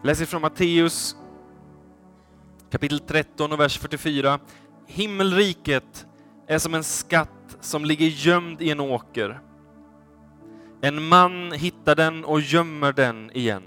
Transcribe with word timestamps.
Jag 0.00 0.06
läser 0.06 0.26
från 0.26 0.42
Matteus 0.42 1.16
kapitel 2.70 3.00
13 3.00 3.52
och 3.52 3.60
vers 3.60 3.78
44. 3.78 4.38
Himmelriket 4.86 6.06
är 6.46 6.58
som 6.58 6.74
en 6.74 6.84
skatt 6.84 7.56
som 7.60 7.84
ligger 7.84 8.06
gömd 8.06 8.62
i 8.62 8.70
en 8.70 8.80
åker. 8.80 9.40
En 10.80 11.08
man 11.08 11.52
hittar 11.52 11.94
den 11.94 12.24
och 12.24 12.40
gömmer 12.40 12.92
den 12.92 13.30
igen. 13.30 13.62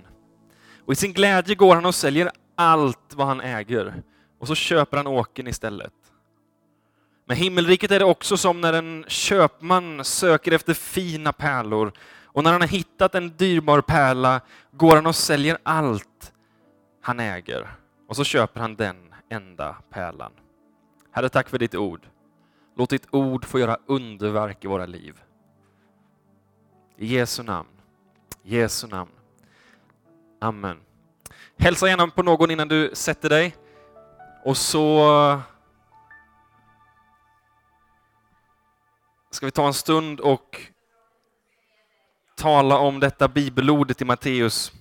Och 0.86 0.94
i 0.94 0.96
sin 0.96 1.14
glädje 1.14 1.56
går 1.56 1.76
han 1.76 1.86
och 1.86 1.96
säljer 1.96 2.32
allt 2.56 3.14
vad 3.16 3.28
han 3.28 3.42
äger 3.42 4.04
och 4.40 4.48
så 4.48 4.56
köper 4.56 4.98
han 4.98 5.08
åkern 5.08 5.48
istället. 5.48 5.94
Men 7.26 7.38
himmelriket 7.38 7.92
är 7.92 8.00
det 8.00 8.06
också 8.06 8.38
som 8.38 8.62
när 8.62 8.74
en 8.74 9.06
köpman 9.08 10.06
söker 10.06 10.52
efter 10.52 10.74
fina 10.74 11.34
pärlor 11.34 11.92
och 12.40 12.44
när 12.44 12.52
han 12.52 12.62
har 12.62 12.68
hittat 12.68 13.16
en 13.16 13.30
dyrbar 13.30 13.82
pärla 13.82 14.42
går 14.72 14.96
han 14.96 15.06
och 15.08 15.16
säljer 15.16 15.58
allt 15.64 16.34
han 17.02 17.20
äger 17.20 17.76
och 18.08 18.16
så 18.16 18.24
köper 18.24 18.62
han 18.62 18.76
den 18.76 19.14
enda 19.30 19.76
pärlan. 19.90 20.32
Herre, 21.12 21.30
tack 21.30 21.50
för 21.50 21.58
ditt 21.58 21.76
ord. 21.76 22.08
Låt 22.76 22.90
ditt 22.90 23.08
ord 23.12 23.46
få 23.46 23.60
göra 23.60 23.78
underverk 23.86 24.64
i 24.66 24.68
våra 24.68 24.86
liv. 24.86 25.22
I 26.98 27.06
Jesu 27.06 27.44
namn. 27.44 27.70
Jesu 28.44 28.88
namn. 28.88 29.12
Amen. 30.42 30.78
Hälsa 31.58 31.88
gärna 31.88 32.08
på 32.08 32.24
någon 32.24 32.52
innan 32.52 32.68
du 32.68 32.92
sätter 32.94 33.30
dig. 33.30 33.56
Och 34.46 34.58
så 34.58 35.42
ska 39.32 39.46
vi 39.46 39.52
ta 39.52 39.68
en 39.68 39.74
stund 39.74 40.20
och 40.20 40.72
tala 42.40 42.78
om 42.78 43.00
detta 43.00 43.28
bibelordet 43.28 44.02
i 44.02 44.06
Matteus. 44.06 44.72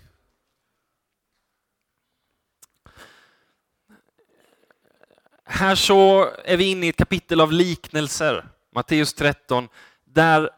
Här 5.45 5.75
så 5.75 6.31
är 6.45 6.57
vi 6.57 6.71
inne 6.71 6.87
i 6.87 6.89
ett 6.89 6.97
kapitel 6.97 7.41
av 7.41 7.53
liknelser, 7.53 8.49
Matteus 8.71 9.15
13, 9.15 9.69
där 10.05 10.51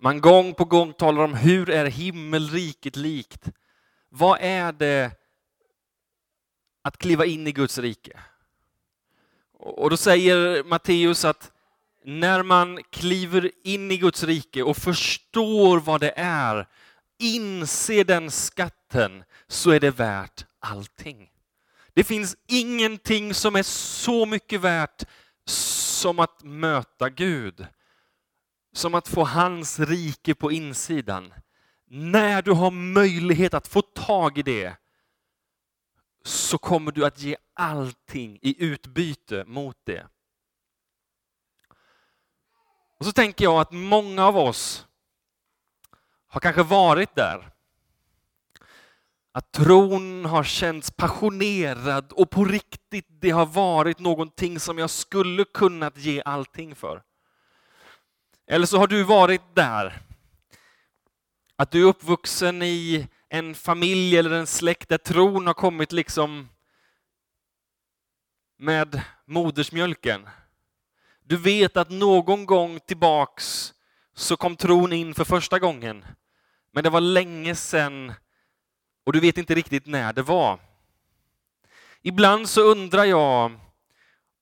man 0.00 0.20
gång 0.20 0.54
på 0.54 0.64
gång 0.64 0.92
talar 0.92 1.24
om 1.24 1.34
hur 1.34 1.70
är 1.70 1.86
himmelriket 1.86 2.96
likt? 2.96 3.48
Vad 4.08 4.38
är 4.40 4.72
det 4.72 5.10
att 6.82 6.98
kliva 6.98 7.24
in 7.24 7.46
i 7.46 7.52
Guds 7.52 7.78
rike? 7.78 8.20
Och 9.58 9.90
då 9.90 9.96
säger 9.96 10.64
Matteus 10.64 11.24
att 11.24 11.53
när 12.04 12.42
man 12.42 12.82
kliver 12.90 13.50
in 13.64 13.90
i 13.90 13.96
Guds 13.96 14.22
rike 14.24 14.62
och 14.62 14.76
förstår 14.76 15.80
vad 15.80 16.00
det 16.00 16.12
är, 16.16 16.68
inser 17.18 18.04
den 18.04 18.30
skatten, 18.30 19.24
så 19.48 19.70
är 19.70 19.80
det 19.80 19.90
värt 19.90 20.46
allting. 20.58 21.30
Det 21.94 22.04
finns 22.04 22.36
ingenting 22.48 23.34
som 23.34 23.56
är 23.56 23.62
så 23.62 24.26
mycket 24.26 24.60
värt 24.60 25.04
som 25.46 26.18
att 26.18 26.42
möta 26.42 27.08
Gud. 27.08 27.66
Som 28.72 28.94
att 28.94 29.08
få 29.08 29.24
hans 29.24 29.78
rike 29.78 30.34
på 30.34 30.52
insidan. 30.52 31.34
När 31.86 32.42
du 32.42 32.52
har 32.52 32.70
möjlighet 32.70 33.54
att 33.54 33.68
få 33.68 33.82
tag 33.82 34.38
i 34.38 34.42
det 34.42 34.76
så 36.24 36.58
kommer 36.58 36.92
du 36.92 37.06
att 37.06 37.20
ge 37.20 37.36
allting 37.54 38.38
i 38.42 38.64
utbyte 38.64 39.44
mot 39.46 39.76
det. 39.84 40.06
Och 43.04 43.08
så 43.08 43.12
tänker 43.12 43.44
jag 43.44 43.60
att 43.60 43.72
många 43.72 44.26
av 44.26 44.36
oss 44.36 44.86
har 46.26 46.40
kanske 46.40 46.62
varit 46.62 47.14
där. 47.14 47.50
Att 49.32 49.52
tron 49.52 50.24
har 50.24 50.44
känts 50.44 50.90
passionerad 50.90 52.12
och 52.12 52.30
på 52.30 52.44
riktigt 52.44 53.06
det 53.08 53.30
har 53.30 53.46
varit 53.46 53.98
någonting 53.98 54.60
som 54.60 54.78
jag 54.78 54.90
skulle 54.90 55.44
kunnat 55.44 55.98
ge 55.98 56.22
allting 56.24 56.74
för. 56.74 57.02
Eller 58.46 58.66
så 58.66 58.78
har 58.78 58.86
du 58.86 59.02
varit 59.02 59.54
där. 59.54 60.02
Att 61.56 61.70
du 61.70 61.82
är 61.82 61.88
uppvuxen 61.88 62.62
i 62.62 63.08
en 63.28 63.54
familj 63.54 64.16
eller 64.16 64.30
en 64.30 64.46
släkt 64.46 64.88
där 64.88 64.98
tron 64.98 65.46
har 65.46 65.54
kommit 65.54 65.92
liksom 65.92 66.48
med 68.58 69.02
modersmjölken. 69.24 70.28
Du 71.26 71.36
vet 71.36 71.76
att 71.76 71.90
någon 71.90 72.46
gång 72.46 72.80
tillbaks 72.80 73.74
så 74.14 74.36
kom 74.36 74.56
tron 74.56 74.92
in 74.92 75.14
för 75.14 75.24
första 75.24 75.58
gången. 75.58 76.04
Men 76.72 76.84
det 76.84 76.90
var 76.90 77.00
länge 77.00 77.54
sedan 77.54 78.12
och 79.06 79.12
du 79.12 79.20
vet 79.20 79.38
inte 79.38 79.54
riktigt 79.54 79.86
när 79.86 80.12
det 80.12 80.22
var. 80.22 80.58
Ibland 82.02 82.48
så 82.48 82.60
undrar 82.60 83.04
jag 83.04 83.52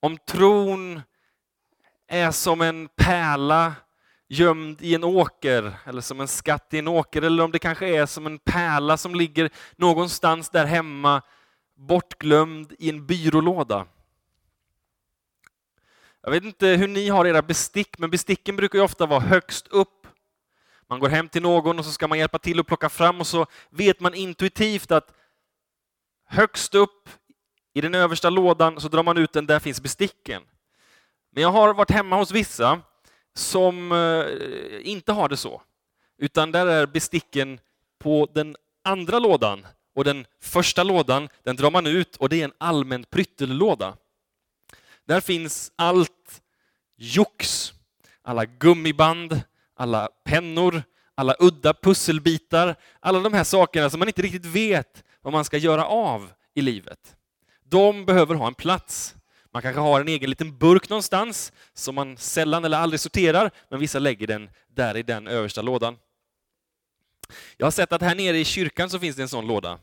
om 0.00 0.18
tron 0.18 1.02
är 2.08 2.30
som 2.30 2.60
en 2.60 2.88
pärla 2.96 3.74
gömd 4.28 4.82
i 4.82 4.94
en 4.94 5.04
åker, 5.04 5.74
eller 5.84 6.00
som 6.00 6.20
en 6.20 6.28
skatt 6.28 6.74
i 6.74 6.78
en 6.78 6.88
åker, 6.88 7.22
eller 7.22 7.44
om 7.44 7.52
det 7.52 7.58
kanske 7.58 7.88
är 7.88 8.06
som 8.06 8.26
en 8.26 8.38
pärla 8.38 8.96
som 8.96 9.14
ligger 9.14 9.50
någonstans 9.76 10.50
där 10.50 10.64
hemma, 10.64 11.22
bortglömd 11.74 12.72
i 12.78 12.90
en 12.90 13.06
byrålåda. 13.06 13.86
Jag 16.24 16.30
vet 16.30 16.44
inte 16.44 16.66
hur 16.66 16.88
ni 16.88 17.08
har 17.08 17.26
era 17.26 17.42
bestick, 17.42 17.98
men 17.98 18.10
besticken 18.10 18.56
brukar 18.56 18.78
ju 18.78 18.84
ofta 18.84 19.06
vara 19.06 19.20
högst 19.20 19.66
upp. 19.68 20.06
Man 20.88 21.00
går 21.00 21.08
hem 21.08 21.28
till 21.28 21.42
någon 21.42 21.78
och 21.78 21.84
så 21.84 21.90
ska 21.90 22.08
man 22.08 22.18
hjälpa 22.18 22.38
till 22.38 22.60
att 22.60 22.66
plocka 22.66 22.88
fram 22.88 23.20
och 23.20 23.26
så 23.26 23.46
vet 23.70 24.00
man 24.00 24.14
intuitivt 24.14 24.90
att 24.90 25.14
högst 26.26 26.74
upp 26.74 27.08
i 27.74 27.80
den 27.80 27.94
översta 27.94 28.30
lådan 28.30 28.80
så 28.80 28.88
drar 28.88 29.02
man 29.02 29.18
ut 29.18 29.32
den, 29.32 29.46
där 29.46 29.58
finns 29.58 29.82
besticken. 29.82 30.42
Men 31.30 31.42
jag 31.42 31.50
har 31.50 31.74
varit 31.74 31.90
hemma 31.90 32.16
hos 32.16 32.30
vissa 32.30 32.80
som 33.34 33.92
eh, 33.92 34.90
inte 34.90 35.12
har 35.12 35.28
det 35.28 35.36
så, 35.36 35.62
utan 36.18 36.52
där 36.52 36.66
är 36.66 36.86
besticken 36.86 37.60
på 37.98 38.28
den 38.34 38.56
andra 38.84 39.18
lådan 39.18 39.66
och 39.94 40.04
den 40.04 40.26
första 40.40 40.82
lådan, 40.82 41.28
den 41.42 41.56
drar 41.56 41.70
man 41.70 41.86
ut 41.86 42.16
och 42.16 42.28
det 42.28 42.40
är 42.40 42.44
en 42.44 42.54
allmän 42.58 43.04
pryttellåda. 43.04 43.96
Där 45.06 45.20
finns 45.20 45.72
allt 45.76 46.42
jox, 46.96 47.72
alla 48.22 48.44
gummiband, 48.44 49.40
alla 49.76 50.08
pennor, 50.24 50.82
alla 51.14 51.36
udda 51.38 51.74
pusselbitar, 51.74 52.76
alla 53.00 53.20
de 53.20 53.32
här 53.32 53.44
sakerna 53.44 53.90
som 53.90 53.98
man 53.98 54.08
inte 54.08 54.22
riktigt 54.22 54.46
vet 54.46 55.04
vad 55.22 55.32
man 55.32 55.44
ska 55.44 55.56
göra 55.56 55.86
av 55.86 56.32
i 56.54 56.60
livet. 56.60 57.16
De 57.64 58.04
behöver 58.04 58.34
ha 58.34 58.46
en 58.46 58.54
plats. 58.54 59.14
Man 59.52 59.62
kanske 59.62 59.80
har 59.80 60.00
en 60.00 60.08
egen 60.08 60.30
liten 60.30 60.58
burk 60.58 60.88
någonstans 60.88 61.52
som 61.74 61.94
man 61.94 62.16
sällan 62.16 62.64
eller 62.64 62.78
aldrig 62.78 63.00
sorterar, 63.00 63.50
men 63.70 63.80
vissa 63.80 63.98
lägger 63.98 64.26
den 64.26 64.50
där 64.68 64.96
i 64.96 65.02
den 65.02 65.26
översta 65.26 65.62
lådan. 65.62 65.98
Jag 67.56 67.66
har 67.66 67.70
sett 67.70 67.92
att 67.92 68.02
här 68.02 68.14
nere 68.14 68.38
i 68.38 68.44
kyrkan 68.44 68.90
så 68.90 68.98
finns 68.98 69.16
det 69.16 69.22
en 69.22 69.28
sån 69.28 69.46
låda. 69.46 69.78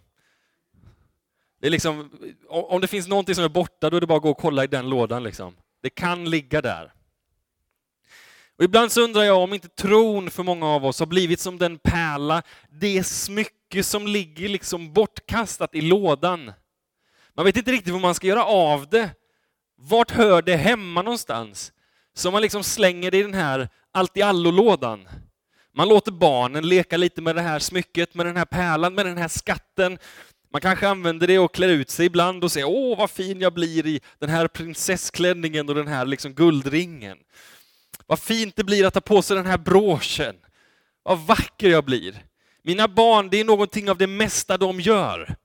Det 1.59 1.67
är 1.67 1.71
liksom, 1.71 2.09
om 2.49 2.81
det 2.81 2.87
finns 2.87 3.07
någonting 3.07 3.35
som 3.35 3.43
är 3.43 3.49
borta, 3.49 3.89
då 3.89 3.97
är 3.97 4.01
det 4.01 4.07
bara 4.07 4.17
att 4.17 4.23
gå 4.23 4.29
och 4.29 4.37
kolla 4.37 4.63
i 4.63 4.67
den 4.67 4.89
lådan. 4.89 5.23
Liksom. 5.23 5.55
Det 5.81 5.89
kan 5.89 6.29
ligga 6.29 6.61
där. 6.61 6.93
Och 8.57 8.63
ibland 8.63 8.91
så 8.91 9.01
undrar 9.01 9.23
jag 9.23 9.37
om 9.37 9.53
inte 9.53 9.67
tron 9.67 10.31
för 10.31 10.43
många 10.43 10.67
av 10.67 10.85
oss 10.85 10.99
har 10.99 11.05
blivit 11.05 11.39
som 11.39 11.57
den 11.57 11.77
pärla, 11.77 12.43
det 12.69 13.03
smycke 13.03 13.83
som 13.83 14.07
ligger 14.07 14.49
liksom 14.49 14.93
bortkastat 14.93 15.75
i 15.75 15.81
lådan. 15.81 16.51
Man 17.33 17.45
vet 17.45 17.57
inte 17.57 17.71
riktigt 17.71 17.93
vad 17.93 18.01
man 18.01 18.15
ska 18.15 18.27
göra 18.27 18.45
av 18.45 18.89
det. 18.89 19.09
Vart 19.77 20.11
hör 20.11 20.41
det 20.41 20.55
hemma 20.55 21.01
någonstans? 21.01 21.71
Så 22.13 22.31
man 22.31 22.41
liksom 22.41 22.63
slänger 22.63 23.11
det 23.11 23.17
i 23.17 23.21
den 23.21 23.33
här 23.33 23.69
allt 23.91 24.17
i 24.17 24.21
allo-lådan. 24.21 25.07
Man 25.73 25.89
låter 25.89 26.11
barnen 26.11 26.67
leka 26.67 26.97
lite 26.97 27.21
med 27.21 27.35
det 27.35 27.41
här 27.41 27.59
smycket, 27.59 28.13
med 28.13 28.25
den 28.25 28.37
här 28.37 28.45
pärlan, 28.45 28.95
med 28.95 29.05
den 29.05 29.17
här 29.17 29.27
skatten. 29.27 29.97
Man 30.51 30.61
kanske 30.61 30.87
använder 30.87 31.27
det 31.27 31.39
och 31.39 31.53
klär 31.53 31.67
ut 31.67 31.89
sig 31.89 32.05
ibland 32.05 32.43
och 32.43 32.51
säger 32.51 32.67
åh 32.69 32.97
vad 32.97 33.09
fin 33.09 33.41
jag 33.41 33.53
blir 33.53 33.87
i 33.87 34.01
den 34.19 34.29
här 34.29 34.47
prinsessklänningen 34.47 35.69
och 35.69 35.75
den 35.75 35.87
här 35.87 36.05
liksom 36.05 36.33
guldringen. 36.33 37.17
Vad 38.05 38.19
fint 38.19 38.55
det 38.55 38.63
blir 38.63 38.85
att 38.85 38.93
ta 38.93 39.01
på 39.01 39.21
sig 39.21 39.35
den 39.35 39.45
här 39.45 39.57
broschen. 39.57 40.35
Vad 41.03 41.19
vacker 41.19 41.69
jag 41.69 41.85
blir. 41.85 42.23
Mina 42.63 42.87
barn, 42.87 43.29
det 43.29 43.39
är 43.39 43.45
någonting 43.45 43.89
av 43.89 43.97
det 43.97 44.07
mesta 44.07 44.57
de 44.57 44.79
gör. 44.79 45.35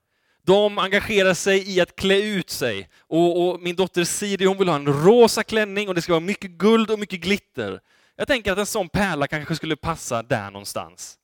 De 0.45 0.77
engagerar 0.77 1.33
sig 1.33 1.75
i 1.75 1.81
att 1.81 1.95
klä 1.95 2.21
ut 2.21 2.49
sig. 2.49 2.89
Och, 3.07 3.47
och, 3.47 3.61
min 3.61 3.75
dotter 3.75 4.03
Siri 4.03 4.45
hon 4.45 4.57
vill 4.57 4.69
ha 4.69 4.75
en 4.75 5.05
rosa 5.05 5.43
klänning 5.43 5.87
och 5.87 5.95
det 5.95 6.01
ska 6.01 6.13
vara 6.13 6.19
mycket 6.19 6.51
guld 6.51 6.91
och 6.91 6.99
mycket 6.99 7.21
glitter. 7.21 7.79
Jag 8.15 8.27
tänker 8.27 8.51
att 8.51 8.57
en 8.57 8.65
sån 8.65 8.89
pärla 8.89 9.27
kanske 9.27 9.55
skulle 9.55 9.75
passa 9.75 10.23
där 10.23 10.51
någonstans. 10.51 11.17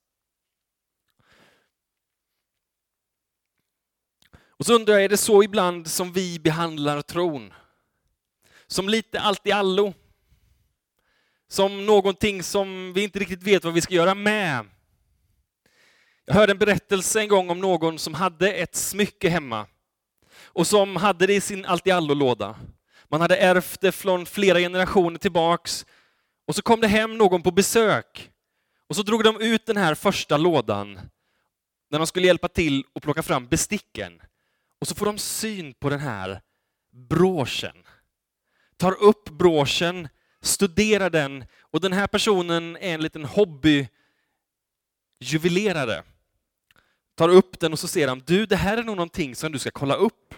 Och 4.62 4.66
så 4.66 4.74
undrar 4.76 4.94
jag, 4.94 5.04
är 5.04 5.10
det 5.10 5.18
så 5.18 5.44
ibland 5.44 5.88
som 5.88 6.12
vi 6.12 6.40
behandlar 6.40 7.02
tron? 7.02 7.54
Som 8.68 8.90
lite 8.90 9.20
allt 9.20 9.48
i 9.48 9.52
allo? 9.52 9.94
Som 11.48 11.86
någonting 11.86 12.44
som 12.44 12.94
vi 12.94 13.04
inte 13.04 13.20
riktigt 13.20 13.44
vet 13.44 13.64
vad 13.64 13.74
vi 13.74 13.82
ska 13.82 13.94
göra 13.94 14.16
med? 14.16 14.66
Jag 16.26 16.34
hörde 16.34 16.52
en 16.52 16.58
berättelse 16.58 17.22
en 17.22 17.28
gång 17.28 17.50
om 17.50 17.60
någon 17.60 18.00
som 18.00 18.14
hade 18.14 18.52
ett 18.52 18.76
smycke 18.76 19.30
hemma 19.30 19.68
och 20.44 20.68
som 20.68 20.96
hade 20.96 21.28
det 21.28 21.34
i 21.34 21.42
sin 21.42 21.66
allt-i-allo-låda. 21.66 22.56
Man 23.10 23.22
hade 23.22 23.38
ärvt 23.38 23.82
det 23.82 23.92
från 23.92 24.26
flera 24.26 24.60
generationer 24.60 25.20
tillbaks 25.20 25.86
och 26.48 26.56
så 26.56 26.62
kom 26.62 26.82
det 26.82 26.88
hem 26.88 27.18
någon 27.18 27.42
på 27.42 27.52
besök 27.52 28.32
och 28.88 28.96
så 28.96 29.04
drog 29.04 29.24
de 29.24 29.42
ut 29.42 29.66
den 29.66 29.78
här 29.78 29.96
första 29.96 30.38
lådan 30.38 31.00
när 31.90 32.00
de 32.00 32.08
skulle 32.08 32.28
hjälpa 32.28 32.48
till 32.48 32.84
att 32.96 33.04
plocka 33.04 33.24
fram 33.24 33.48
besticken. 33.48 34.22
Och 34.82 34.88
så 34.88 34.96
får 34.96 35.06
de 35.06 35.18
syn 35.18 35.74
på 35.74 35.90
den 35.90 36.00
här 36.00 36.42
broschen. 36.92 37.76
Tar 38.78 39.04
upp 39.04 39.30
broschen, 39.30 40.08
studerar 40.42 41.10
den 41.10 41.46
och 41.60 41.82
den 41.82 41.94
här 41.94 42.08
personen 42.08 42.76
är 42.76 42.94
en 42.94 43.02
liten 43.02 43.26
hobbyjuvelerare. 43.26 46.04
Tar 47.16 47.30
upp 47.30 47.60
den 47.60 47.72
och 47.72 47.80
så 47.80 47.88
ser 47.88 48.08
han, 48.08 48.24
du 48.26 48.46
det 48.46 48.56
här 48.56 48.78
är 48.78 48.84
nog 48.84 48.96
någonting 48.96 49.36
som 49.36 49.52
du 49.52 49.60
ska 49.60 49.72
kolla 49.72 49.96
upp. 49.96 50.36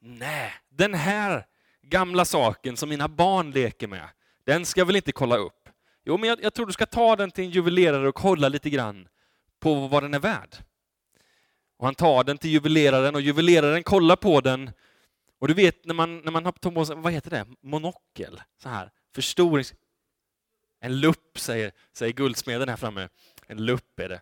Nej, 0.00 0.52
den 0.68 0.94
här 0.94 1.46
gamla 1.82 2.24
saken 2.24 2.76
som 2.76 2.88
mina 2.88 3.08
barn 3.08 3.50
leker 3.50 3.88
med, 3.88 4.08
den 4.44 4.66
ska 4.66 4.80
jag 4.80 4.86
väl 4.86 4.96
inte 4.96 5.12
kolla 5.12 5.36
upp? 5.36 5.68
Jo, 6.04 6.18
men 6.18 6.28
jag, 6.28 6.42
jag 6.42 6.54
tror 6.54 6.66
du 6.66 6.72
ska 6.72 6.86
ta 6.86 7.16
den 7.16 7.30
till 7.30 7.44
en 7.44 7.50
juvelerare 7.50 8.08
och 8.08 8.14
kolla 8.14 8.48
lite 8.48 8.70
grann 8.70 9.08
på 9.60 9.88
vad 9.88 10.02
den 10.02 10.14
är 10.14 10.18
värd. 10.18 10.56
Och 11.82 11.86
han 11.86 11.94
tar 11.94 12.24
den 12.24 12.38
till 12.38 12.50
juveleraren 12.50 13.14
och 13.14 13.20
juveleraren 13.20 13.82
kollar 13.82 14.16
på 14.16 14.40
den. 14.40 14.70
Och 15.38 15.48
du 15.48 15.54
vet 15.54 15.84
när 15.84 15.94
man, 15.94 16.18
när 16.18 16.32
man 16.32 16.44
har 16.44 16.52
på 16.52 16.84
sig, 16.84 16.96
vad 16.96 17.12
heter 17.12 17.30
det, 17.30 17.46
monokel, 17.60 18.40
så 18.62 18.68
här, 18.68 18.90
förstorings... 19.14 19.74
En 20.80 21.00
lupp 21.00 21.38
säger, 21.38 21.72
säger 21.92 22.12
guldsmeden 22.12 22.68
här 22.68 22.76
framme. 22.76 23.08
En 23.46 23.64
lupp 23.64 24.00
är 24.00 24.08
det. 24.08 24.20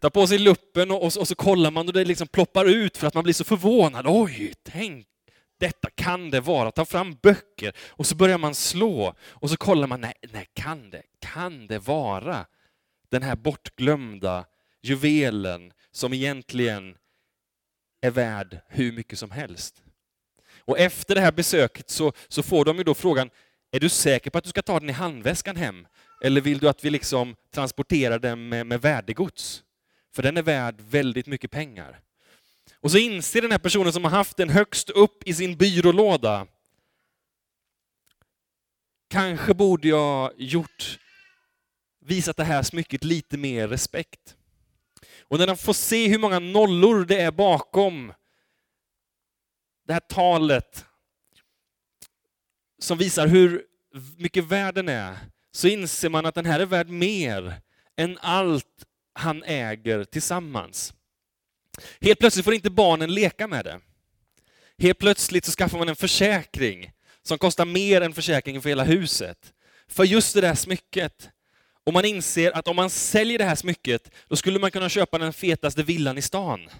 Tar 0.00 0.10
på 0.10 0.26
sig 0.26 0.38
luppen 0.38 0.90
och, 0.90 0.96
och, 0.96 1.16
och 1.18 1.28
så 1.28 1.34
kollar 1.34 1.70
man 1.70 1.86
och 1.86 1.92
det 1.92 2.04
liksom 2.04 2.28
ploppar 2.28 2.64
ut 2.64 2.96
för 2.96 3.06
att 3.06 3.14
man 3.14 3.24
blir 3.24 3.34
så 3.34 3.44
förvånad. 3.44 4.06
Oj, 4.08 4.54
tänk 4.62 5.06
detta 5.58 5.90
kan 5.90 6.30
det 6.30 6.40
vara. 6.40 6.70
Ta 6.70 6.84
fram 6.84 7.16
böcker 7.22 7.72
och 7.88 8.06
så 8.06 8.14
börjar 8.14 8.38
man 8.38 8.54
slå 8.54 9.14
och 9.20 9.50
så 9.50 9.56
kollar 9.56 9.86
man, 9.86 10.00
nej, 10.00 10.14
nej 10.32 10.48
kan 10.54 10.90
det, 10.90 11.02
kan 11.18 11.66
det 11.66 11.78
vara 11.78 12.46
den 13.08 13.22
här 13.22 13.36
bortglömda 13.36 14.44
juvelen 14.82 15.72
som 15.92 16.12
egentligen 16.12 16.96
är 18.00 18.10
värd 18.10 18.60
hur 18.68 18.92
mycket 18.92 19.18
som 19.18 19.30
helst. 19.30 19.82
Och 20.64 20.78
efter 20.78 21.14
det 21.14 21.20
här 21.20 21.32
besöket 21.32 21.90
så, 21.90 22.12
så 22.28 22.42
får 22.42 22.64
de 22.64 22.76
ju 22.76 22.84
då 22.84 22.94
frågan, 22.94 23.30
är 23.70 23.80
du 23.80 23.88
säker 23.88 24.30
på 24.30 24.38
att 24.38 24.44
du 24.44 24.50
ska 24.50 24.62
ta 24.62 24.80
den 24.80 24.90
i 24.90 24.92
handväskan 24.92 25.56
hem? 25.56 25.86
Eller 26.24 26.40
vill 26.40 26.58
du 26.58 26.68
att 26.68 26.84
vi 26.84 26.90
liksom 26.90 27.36
transporterar 27.50 28.18
den 28.18 28.48
med, 28.48 28.66
med 28.66 28.80
värdegods? 28.80 29.62
För 30.14 30.22
den 30.22 30.36
är 30.36 30.42
värd 30.42 30.80
väldigt 30.80 31.26
mycket 31.26 31.50
pengar. 31.50 32.00
Och 32.80 32.90
så 32.90 32.98
inser 32.98 33.42
den 33.42 33.50
här 33.50 33.58
personen 33.58 33.92
som 33.92 34.04
har 34.04 34.10
haft 34.10 34.36
den 34.36 34.48
högst 34.48 34.90
upp 34.90 35.28
i 35.28 35.34
sin 35.34 35.56
byrålåda, 35.56 36.46
kanske 39.10 39.54
borde 39.54 39.88
jag 39.88 40.32
gjort, 40.36 40.98
visat 42.00 42.36
det 42.36 42.44
här 42.44 42.62
smycket 42.62 43.04
lite 43.04 43.36
mer 43.36 43.68
respekt. 43.68 44.36
Och 45.32 45.38
när 45.38 45.46
han 45.46 45.56
får 45.56 45.72
se 45.72 46.08
hur 46.08 46.18
många 46.18 46.38
nollor 46.38 47.04
det 47.04 47.20
är 47.20 47.30
bakom 47.30 48.12
det 49.86 49.92
här 49.92 50.00
talet 50.00 50.84
som 52.78 52.98
visar 52.98 53.26
hur 53.26 53.64
mycket 54.16 54.44
världen 54.44 54.88
är, 54.88 55.16
så 55.52 55.68
inser 55.68 56.08
man 56.08 56.26
att 56.26 56.34
den 56.34 56.46
här 56.46 56.60
är 56.60 56.66
värd 56.66 56.88
mer 56.88 57.60
än 57.96 58.18
allt 58.18 58.84
han 59.12 59.42
äger 59.42 60.04
tillsammans. 60.04 60.94
Helt 62.00 62.18
plötsligt 62.18 62.44
får 62.44 62.54
inte 62.54 62.70
barnen 62.70 63.14
leka 63.14 63.46
med 63.48 63.64
det. 63.64 63.80
Helt 64.78 64.98
plötsligt 64.98 65.44
så 65.44 65.52
skaffar 65.52 65.78
man 65.78 65.88
en 65.88 65.96
försäkring 65.96 66.92
som 67.22 67.38
kostar 67.38 67.64
mer 67.64 68.00
än 68.00 68.12
försäkringen 68.12 68.62
för 68.62 68.68
hela 68.68 68.84
huset. 68.84 69.52
För 69.88 70.04
just 70.04 70.34
det 70.34 70.40
där 70.40 70.54
smycket. 70.54 71.30
Och 71.86 71.92
man 71.92 72.04
inser 72.04 72.52
att 72.56 72.68
om 72.68 72.76
man 72.76 72.90
säljer 72.90 73.38
det 73.38 73.44
här 73.44 73.54
smycket, 73.54 74.10
då 74.28 74.36
skulle 74.36 74.58
man 74.58 74.70
kunna 74.70 74.88
köpa 74.88 75.18
den 75.18 75.32
fetaste 75.32 75.82
villan 75.82 76.18
i 76.18 76.22
stan. 76.22 76.70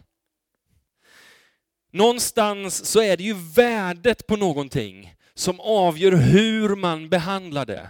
Någonstans 1.93 2.85
så 2.85 3.01
är 3.03 3.17
det 3.17 3.23
ju 3.23 3.35
värdet 3.35 4.27
på 4.27 4.37
någonting 4.37 5.15
som 5.35 5.61
avgör 5.61 6.13
hur 6.13 6.77
man 6.77 7.09
behandlar 7.09 7.67
det. 7.67 7.89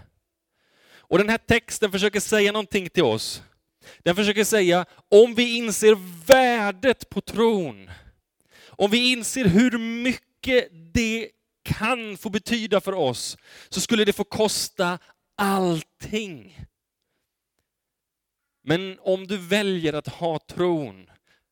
Och 0.96 1.18
den 1.18 1.28
här 1.28 1.38
texten 1.38 1.92
försöker 1.92 2.20
säga 2.20 2.52
någonting 2.52 2.90
till 2.90 3.02
oss. 3.02 3.42
Den 3.98 4.16
försöker 4.16 4.44
säga, 4.44 4.86
om 5.10 5.34
vi 5.34 5.56
inser 5.56 6.24
värdet 6.26 7.08
på 7.08 7.20
tron, 7.20 7.90
om 8.66 8.90
vi 8.90 9.12
inser 9.12 9.44
hur 9.44 9.78
mycket 9.78 10.68
det 10.94 11.30
kan 11.64 12.16
få 12.16 12.30
betyda 12.30 12.80
för 12.80 12.94
oss, 12.94 13.36
så 13.68 13.80
skulle 13.80 14.04
det 14.04 14.12
få 14.12 14.24
kosta 14.24 14.98
allting. 15.36 16.58
Men 18.62 18.98
om 19.00 19.26
du 19.26 19.36
väljer 19.36 19.92
att 19.92 20.08
ha 20.08 20.38
tron 20.38 21.10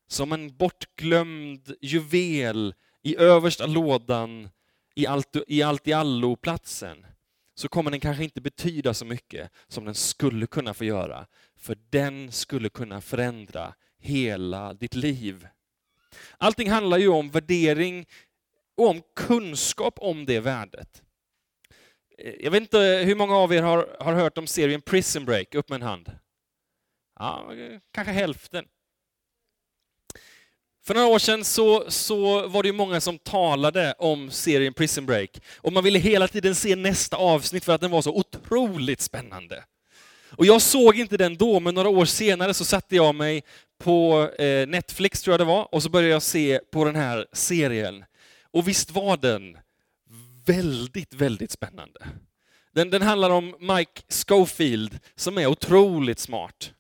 som 0.08 0.32
en 0.32 0.56
bortglömd 0.56 1.74
juvel 1.80 2.74
i 3.02 3.16
översta 3.16 3.66
lådan 3.66 4.48
i 4.94 5.06
allt 5.06 5.36
i, 5.46 5.62
allt 5.62 5.88
i 5.88 5.92
allo-platsen, 5.92 7.06
så 7.54 7.68
kommer 7.68 7.90
den 7.90 8.00
kanske 8.00 8.24
inte 8.24 8.40
betyda 8.40 8.94
så 8.94 9.04
mycket 9.04 9.50
som 9.68 9.84
den 9.84 9.94
skulle 9.94 10.46
kunna 10.46 10.74
få 10.74 10.84
göra. 10.84 11.26
För 11.56 11.78
den 11.90 12.32
skulle 12.32 12.68
kunna 12.68 13.00
förändra 13.00 13.74
hela 13.98 14.74
ditt 14.74 14.94
liv. 14.94 15.46
Allting 16.38 16.70
handlar 16.70 16.98
ju 16.98 17.08
om 17.08 17.30
värdering 17.30 18.06
och 18.76 18.88
om 18.88 19.02
kunskap 19.16 19.98
om 19.98 20.26
det 20.26 20.40
värdet. 20.40 21.02
Eh, 22.18 22.34
jag 22.40 22.50
vet 22.50 22.60
inte 22.60 22.78
hur 22.78 23.14
många 23.14 23.36
av 23.36 23.52
er 23.52 23.62
har, 23.62 23.96
har 24.00 24.12
hört 24.12 24.38
om 24.38 24.46
serien 24.46 24.80
Prison 24.80 25.24
Break? 25.24 25.54
Upp 25.54 25.68
med 25.68 25.76
en 25.76 25.88
hand. 25.88 26.10
Ja, 27.20 27.52
kanske 27.93 28.12
hälften. 28.12 28.64
För 30.84 30.94
några 30.94 31.06
år 31.06 31.19
sedan 31.19 31.44
så, 31.44 31.90
så 31.90 32.49
var 32.49 32.62
det 32.62 32.72
många 32.72 33.00
som 33.00 33.19
talade 33.19 33.94
om 33.99 34.31
serien 34.31 34.75
Prison 34.75 35.06
Break. 35.06 35.40
Och 35.56 35.72
man 35.72 35.84
ville 35.84 35.99
hela 35.99 36.28
tiden 36.28 36.55
se 36.55 36.76
nästa 36.76 37.17
avsnitt 37.17 37.64
för 37.64 37.72
att 37.72 37.81
den 37.81 37.90
var 37.90 38.02
så 38.02 38.14
otroligt 38.14 39.00
spännande. 39.00 39.64
Och 40.31 40.46
jag 40.46 40.62
såg 40.62 40.99
inte 40.99 41.17
den 41.17 41.37
då, 41.37 41.61
men 41.61 41.75
några 41.75 41.88
år 41.88 42.05
senare 42.05 42.55
så 42.55 42.64
satte 42.64 42.96
jag 42.96 43.14
mig 43.14 43.44
på 43.78 44.31
eh, 44.38 44.69
Netflix, 44.69 45.23
tror 45.23 45.32
jag 45.32 45.40
det 45.40 45.44
var, 45.44 45.75
och 45.75 45.82
så 45.82 45.88
började 45.88 46.12
jag 46.12 46.23
se 46.23 46.61
på 46.73 46.85
den 46.85 46.97
här 46.97 47.26
serien. 47.33 48.04
Och 48.50 48.68
visst 48.68 48.90
var 48.90 49.16
den 49.16 49.59
väldigt, 50.47 51.14
väldigt 51.14 51.50
spännande. 51.50 52.06
Den, 52.73 52.90
den 52.90 53.02
handlar 53.02 53.30
om 53.30 53.56
Mike 53.61 54.02
Schofield 54.26 54.99
som 55.14 55.38
är 55.38 55.47
otroligt 55.47 56.18
smart. 56.18 56.73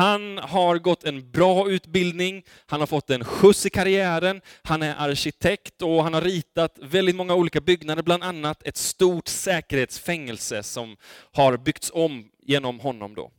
Han 0.00 0.38
har 0.38 0.78
gått 0.78 1.04
en 1.04 1.30
bra 1.30 1.70
utbildning, 1.70 2.44
han 2.66 2.80
har 2.80 2.86
fått 2.86 3.10
en 3.10 3.24
skjuts 3.24 3.66
i 3.66 3.70
karriären, 3.70 4.40
han 4.62 4.82
är 4.82 4.94
arkitekt 4.98 5.82
och 5.82 6.04
han 6.04 6.14
har 6.14 6.20
ritat 6.20 6.78
väldigt 6.82 7.16
många 7.16 7.34
olika 7.34 7.60
byggnader, 7.60 8.02
bland 8.02 8.22
annat 8.22 8.62
ett 8.62 8.76
stort 8.76 9.28
säkerhetsfängelse 9.28 10.62
som 10.62 10.96
har 11.32 11.56
byggts 11.56 11.90
om 11.94 12.30
genom 12.42 12.80
honom. 12.80 13.14
Då. 13.14 13.30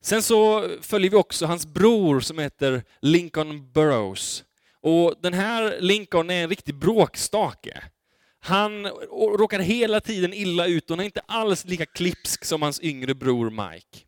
Sen 0.00 0.22
så 0.22 0.68
följer 0.80 1.10
vi 1.10 1.16
också 1.16 1.46
hans 1.46 1.66
bror 1.66 2.20
som 2.20 2.38
heter 2.38 2.82
Lincoln 3.00 3.72
Burroughs. 3.72 4.44
Och 4.80 5.14
den 5.22 5.34
här 5.34 5.76
Lincoln 5.80 6.30
är 6.30 6.42
en 6.42 6.48
riktig 6.48 6.74
bråkstake. 6.74 7.82
Han 8.40 8.86
råkar 9.38 9.58
hela 9.58 10.00
tiden 10.00 10.34
illa 10.34 10.66
ut 10.66 10.90
och 10.90 10.96
han 10.96 11.00
är 11.00 11.04
inte 11.04 11.22
alls 11.26 11.64
lika 11.64 11.86
klipsk 11.86 12.44
som 12.44 12.62
hans 12.62 12.80
yngre 12.80 13.14
bror 13.14 13.50
Mike. 13.50 14.03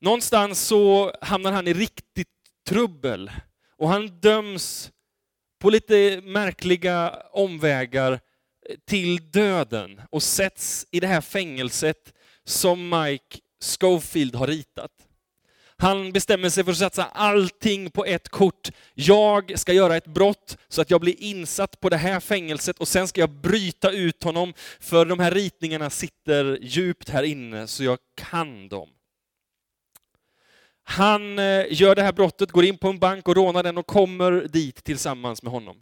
Någonstans 0.00 0.60
så 0.60 1.12
hamnar 1.20 1.52
han 1.52 1.68
i 1.68 1.72
riktigt 1.72 2.28
trubbel 2.68 3.30
och 3.78 3.88
han 3.88 4.20
döms 4.20 4.90
på 5.60 5.70
lite 5.70 6.20
märkliga 6.24 7.22
omvägar 7.32 8.20
till 8.86 9.30
döden 9.30 10.00
och 10.10 10.22
sätts 10.22 10.86
i 10.90 11.00
det 11.00 11.06
här 11.06 11.20
fängelset 11.20 12.14
som 12.44 12.88
Mike 12.88 13.38
Schofield 13.78 14.34
har 14.34 14.46
ritat. 14.46 14.90
Han 15.80 16.12
bestämmer 16.12 16.50
sig 16.50 16.64
för 16.64 16.72
att 16.72 16.78
satsa 16.78 17.04
allting 17.04 17.90
på 17.90 18.04
ett 18.04 18.28
kort. 18.28 18.68
Jag 18.94 19.58
ska 19.58 19.72
göra 19.72 19.96
ett 19.96 20.06
brott 20.06 20.58
så 20.68 20.80
att 20.82 20.90
jag 20.90 21.00
blir 21.00 21.22
insatt 21.22 21.80
på 21.80 21.88
det 21.88 21.96
här 21.96 22.20
fängelset 22.20 22.78
och 22.78 22.88
sen 22.88 23.08
ska 23.08 23.20
jag 23.20 23.30
bryta 23.30 23.90
ut 23.90 24.22
honom 24.22 24.54
för 24.80 25.04
de 25.04 25.18
här 25.18 25.30
ritningarna 25.30 25.90
sitter 25.90 26.58
djupt 26.62 27.08
här 27.08 27.22
inne 27.22 27.66
så 27.66 27.84
jag 27.84 27.98
kan 28.14 28.68
dem. 28.68 28.88
Han 30.90 31.38
eh, 31.38 31.66
gör 31.70 31.94
det 31.94 32.02
här 32.02 32.12
brottet, 32.12 32.50
går 32.50 32.64
in 32.64 32.78
på 32.78 32.88
en 32.88 32.98
bank 32.98 33.28
och 33.28 33.36
rånar 33.36 33.62
den 33.62 33.78
och 33.78 33.86
kommer 33.86 34.32
dit 34.32 34.84
tillsammans 34.84 35.42
med 35.42 35.52
honom. 35.52 35.76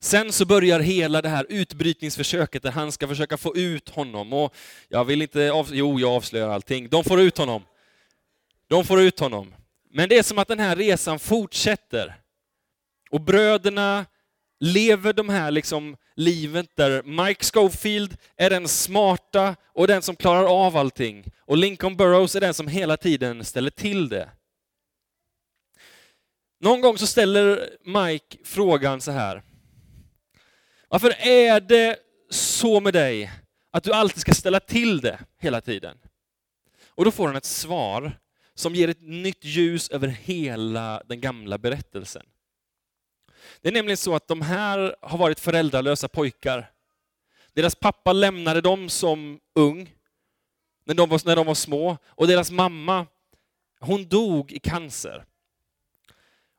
Sen 0.00 0.32
så 0.32 0.46
börjar 0.46 0.80
hela 0.80 1.22
det 1.22 1.28
här 1.28 1.46
utbrytningsförsöket 1.48 2.62
där 2.62 2.70
han 2.70 2.92
ska 2.92 3.08
försöka 3.08 3.36
få 3.36 3.56
ut 3.56 3.88
honom. 3.88 4.32
Och 4.32 4.54
jag 4.88 5.04
vill 5.04 5.22
inte 5.22 5.52
avslöja 5.52 5.78
Jo, 5.78 6.00
jag 6.00 6.10
avslöjar 6.10 6.48
allting. 6.48 6.88
De 6.88 7.04
får 7.04 7.20
ut 7.20 7.38
honom. 7.38 7.62
De 8.68 8.84
får 8.84 9.00
ut 9.00 9.20
honom. 9.20 9.54
Men 9.90 10.08
det 10.08 10.18
är 10.18 10.22
som 10.22 10.38
att 10.38 10.48
den 10.48 10.60
här 10.60 10.76
resan 10.76 11.18
fortsätter. 11.18 12.14
Och 13.10 13.20
bröderna 13.20 14.06
lever 14.60 15.12
de 15.12 15.28
här 15.28 15.50
liksom 15.50 15.96
livet 16.14 16.76
där 16.76 17.02
Mike 17.02 17.44
Schofield 17.44 18.16
är 18.36 18.50
den 18.50 18.68
smarta 18.68 19.56
och 19.74 19.86
den 19.86 20.02
som 20.02 20.16
klarar 20.16 20.66
av 20.66 20.76
allting. 20.76 21.24
Och 21.40 21.56
Lincoln 21.56 21.96
Burrows 21.96 22.36
är 22.36 22.40
den 22.40 22.54
som 22.54 22.68
hela 22.68 22.96
tiden 22.96 23.44
ställer 23.44 23.70
till 23.70 24.08
det. 24.08 24.30
Någon 26.60 26.80
gång 26.80 26.98
så 26.98 27.06
ställer 27.06 27.70
Mike 27.84 28.36
frågan 28.44 29.00
så 29.00 29.10
här. 29.10 29.42
Varför 30.88 31.14
är 31.18 31.60
det 31.60 31.96
så 32.30 32.80
med 32.80 32.92
dig 32.92 33.32
att 33.70 33.84
du 33.84 33.92
alltid 33.92 34.20
ska 34.20 34.34
ställa 34.34 34.60
till 34.60 35.00
det 35.00 35.18
hela 35.38 35.60
tiden? 35.60 35.98
Och 36.88 37.04
då 37.04 37.10
får 37.10 37.26
han 37.26 37.36
ett 37.36 37.44
svar 37.44 38.18
som 38.54 38.74
ger 38.74 38.88
ett 38.88 39.02
nytt 39.02 39.44
ljus 39.44 39.88
över 39.90 40.08
hela 40.08 41.02
den 41.06 41.20
gamla 41.20 41.58
berättelsen. 41.58 42.26
Det 43.60 43.68
är 43.68 43.72
nämligen 43.72 43.96
så 43.96 44.14
att 44.14 44.28
de 44.28 44.42
här 44.42 44.96
har 45.00 45.18
varit 45.18 45.40
föräldralösa 45.40 46.08
pojkar. 46.08 46.70
Deras 47.52 47.74
pappa 47.74 48.12
lämnade 48.12 48.60
dem 48.60 48.88
som 48.88 49.40
ung, 49.54 49.90
när 50.84 50.94
de 50.94 51.08
var, 51.08 51.20
när 51.24 51.36
de 51.36 51.46
var 51.46 51.54
små, 51.54 51.96
och 52.06 52.26
deras 52.26 52.50
mamma, 52.50 53.06
hon 53.80 54.08
dog 54.08 54.52
i 54.52 54.58
cancer. 54.58 55.24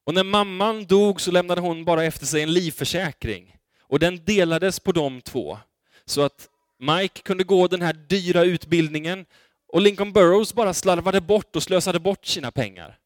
Och 0.04 0.14
när 0.14 0.24
mamman 0.24 0.86
dog 0.86 1.22
så 1.22 1.32
lämnade 1.32 1.62
hon 1.62 1.86
bara 1.86 2.04
efter 2.04 2.26
sig 2.26 2.42
en 2.42 2.54
livförsäkring. 2.54 3.58
Och 3.82 4.00
den 4.00 4.26
delades 4.26 4.80
på 4.80 4.92
de 4.92 5.22
två. 5.22 5.60
Så 6.06 6.22
att 6.22 6.50
Mike 6.78 7.22
kunde 7.22 7.44
gå 7.44 7.68
den 7.68 7.82
här 7.82 7.94
dyra 7.94 8.44
utbildningen 8.44 9.26
och 9.68 9.82
Lincoln 9.82 10.14
Burrows 10.14 10.54
bara 10.54 10.74
slarvade 10.74 11.22
bort 11.22 11.56
och 11.56 11.64
slösade 11.64 12.00
bort 12.00 12.26
sina 12.26 12.52
pengar. 12.52 13.00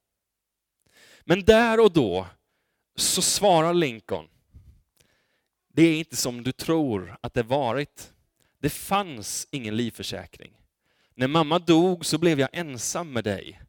Men 1.25 1.43
där 1.43 1.79
och 1.79 1.91
då 1.91 2.27
så 2.95 3.21
svarar 3.21 3.73
Lincoln, 3.73 4.27
det 5.73 5.83
är 5.83 5.99
inte 5.99 6.15
som 6.15 6.43
du 6.43 6.51
tror 6.51 7.17
att 7.21 7.33
det 7.33 7.43
varit. 7.43 8.13
Det 8.59 8.69
fanns 8.69 9.47
ingen 9.51 9.77
livförsäkring. 9.77 10.53
När 11.15 11.27
mamma 11.27 11.59
dog 11.59 12.05
så 12.05 12.17
blev 12.17 12.39
jag 12.39 12.49
ensam 12.53 13.13
med 13.13 13.23
dig. 13.23 13.61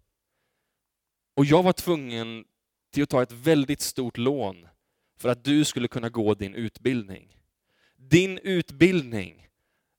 Och 1.34 1.44
jag 1.44 1.62
var 1.62 1.72
tvungen 1.72 2.44
till 2.90 3.02
att 3.02 3.08
ta 3.08 3.22
ett 3.22 3.32
väldigt 3.32 3.80
stort 3.80 4.18
lån 4.18 4.68
för 5.18 5.28
att 5.28 5.44
du 5.44 5.64
skulle 5.64 5.88
kunna 5.88 6.08
gå 6.08 6.34
din 6.34 6.54
utbildning. 6.54 7.36
Din 7.96 8.38
utbildning 8.38 9.48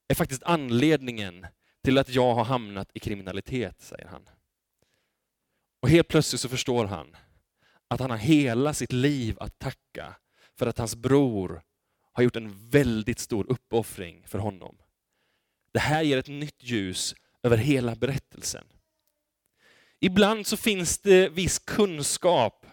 är 0.07 0.15
faktiskt 0.15 0.43
anledningen 0.43 1.45
till 1.83 1.97
att 1.97 2.09
jag 2.09 2.35
har 2.35 2.43
hamnat 2.43 2.89
i 2.93 2.99
kriminalitet, 2.99 3.81
säger 3.81 4.07
han. 4.07 4.29
Och 5.79 5.89
helt 5.89 6.07
plötsligt 6.07 6.41
så 6.41 6.49
förstår 6.49 6.85
han 6.85 7.15
att 7.93 7.99
han 7.99 8.11
har 8.11 8.17
hela 8.17 8.73
sitt 8.73 8.91
liv 8.91 9.37
att 9.39 9.59
tacka 9.59 10.15
för 10.57 10.67
att 10.67 10.77
hans 10.77 10.95
bror 10.95 11.61
har 12.13 12.23
gjort 12.23 12.35
en 12.35 12.69
väldigt 12.69 13.19
stor 13.19 13.45
uppoffring 13.49 14.23
för 14.27 14.39
honom. 14.39 14.77
Det 15.71 15.79
här 15.79 16.03
ger 16.03 16.17
ett 16.17 16.27
nytt 16.27 16.63
ljus 16.63 17.15
över 17.43 17.57
hela 17.57 17.95
berättelsen. 17.95 18.65
Ibland 19.99 20.47
så 20.47 20.57
finns 20.57 20.99
det 20.99 21.29
viss 21.29 21.59
kunskap 21.59 22.65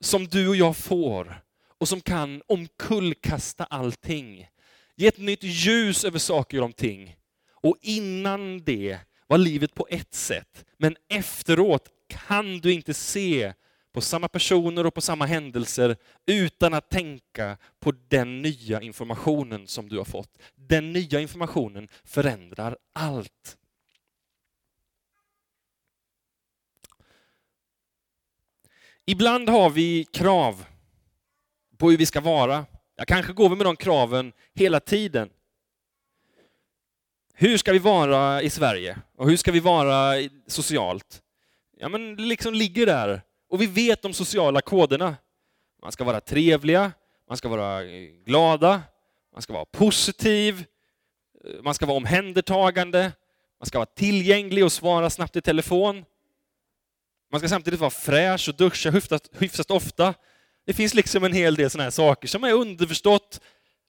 som 0.00 0.26
du 0.26 0.48
och 0.48 0.56
jag 0.56 0.76
får 0.76 1.42
och 1.78 1.88
som 1.88 2.00
kan 2.00 2.42
omkullkasta 2.46 3.64
allting. 3.64 4.48
Ge 4.96 5.06
ett 5.06 5.18
nytt 5.18 5.42
ljus 5.42 6.04
över 6.04 6.18
saker 6.18 6.62
och 6.62 6.76
ting. 6.76 7.16
Och 7.50 7.76
innan 7.80 8.64
det 8.64 8.98
var 9.26 9.38
livet 9.38 9.74
på 9.74 9.86
ett 9.90 10.14
sätt, 10.14 10.64
men 10.78 10.96
efteråt 11.08 11.88
kan 12.08 12.58
du 12.58 12.72
inte 12.72 12.94
se 12.94 13.52
på 13.92 14.00
samma 14.00 14.28
personer 14.28 14.86
och 14.86 14.94
på 14.94 15.00
samma 15.00 15.26
händelser 15.26 15.96
utan 16.26 16.74
att 16.74 16.90
tänka 16.90 17.56
på 17.80 17.92
den 18.08 18.42
nya 18.42 18.80
informationen 18.80 19.66
som 19.66 19.88
du 19.88 19.98
har 19.98 20.04
fått. 20.04 20.38
Den 20.54 20.92
nya 20.92 21.20
informationen 21.20 21.88
förändrar 22.04 22.76
allt. 22.92 23.58
Ibland 29.06 29.48
har 29.48 29.70
vi 29.70 30.04
krav 30.04 30.64
på 31.76 31.90
hur 31.90 31.98
vi 31.98 32.06
ska 32.06 32.20
vara. 32.20 32.66
Jag 32.96 33.08
kanske 33.08 33.32
går 33.32 33.48
vi 33.48 33.56
med 33.56 33.66
de 33.66 33.76
kraven 33.76 34.32
hela 34.54 34.80
tiden. 34.80 35.30
Hur 37.34 37.58
ska 37.58 37.72
vi 37.72 37.78
vara 37.78 38.42
i 38.42 38.50
Sverige? 38.50 38.98
Och 39.16 39.30
hur 39.30 39.36
ska 39.36 39.52
vi 39.52 39.60
vara 39.60 40.28
socialt? 40.46 41.22
Ja, 41.76 41.88
men 41.88 42.16
det 42.16 42.22
liksom 42.22 42.54
ligger 42.54 42.86
där 42.86 43.22
och 43.52 43.62
vi 43.62 43.66
vet 43.66 44.02
de 44.02 44.12
sociala 44.12 44.60
koderna. 44.60 45.16
Man 45.82 45.92
ska 45.92 46.04
vara 46.04 46.20
trevliga, 46.20 46.92
man 47.28 47.36
ska 47.36 47.48
vara 47.48 47.84
eh, 47.84 48.10
glada, 48.24 48.82
man 49.32 49.42
ska 49.42 49.52
vara 49.52 49.64
positiv, 49.64 50.64
eh, 51.44 51.62
man 51.62 51.74
ska 51.74 51.86
vara 51.86 51.96
omhändertagande, 51.96 53.12
man 53.60 53.66
ska 53.66 53.78
vara 53.78 53.86
tillgänglig 53.86 54.64
och 54.64 54.72
svara 54.72 55.10
snabbt 55.10 55.36
i 55.36 55.40
telefon. 55.40 56.04
Man 57.30 57.40
ska 57.40 57.48
samtidigt 57.48 57.80
vara 57.80 57.90
fräsch 57.90 58.48
och 58.48 58.54
duscha 58.54 58.90
hyfsat, 58.90 59.28
hyfsat 59.32 59.70
ofta. 59.70 60.14
Det 60.66 60.72
finns 60.72 60.94
liksom 60.94 61.24
en 61.24 61.32
hel 61.32 61.54
del 61.54 61.70
sådana 61.70 61.84
här 61.84 61.90
saker 61.90 62.28
som 62.28 62.44
är 62.44 62.52
underförstått. 62.52 63.40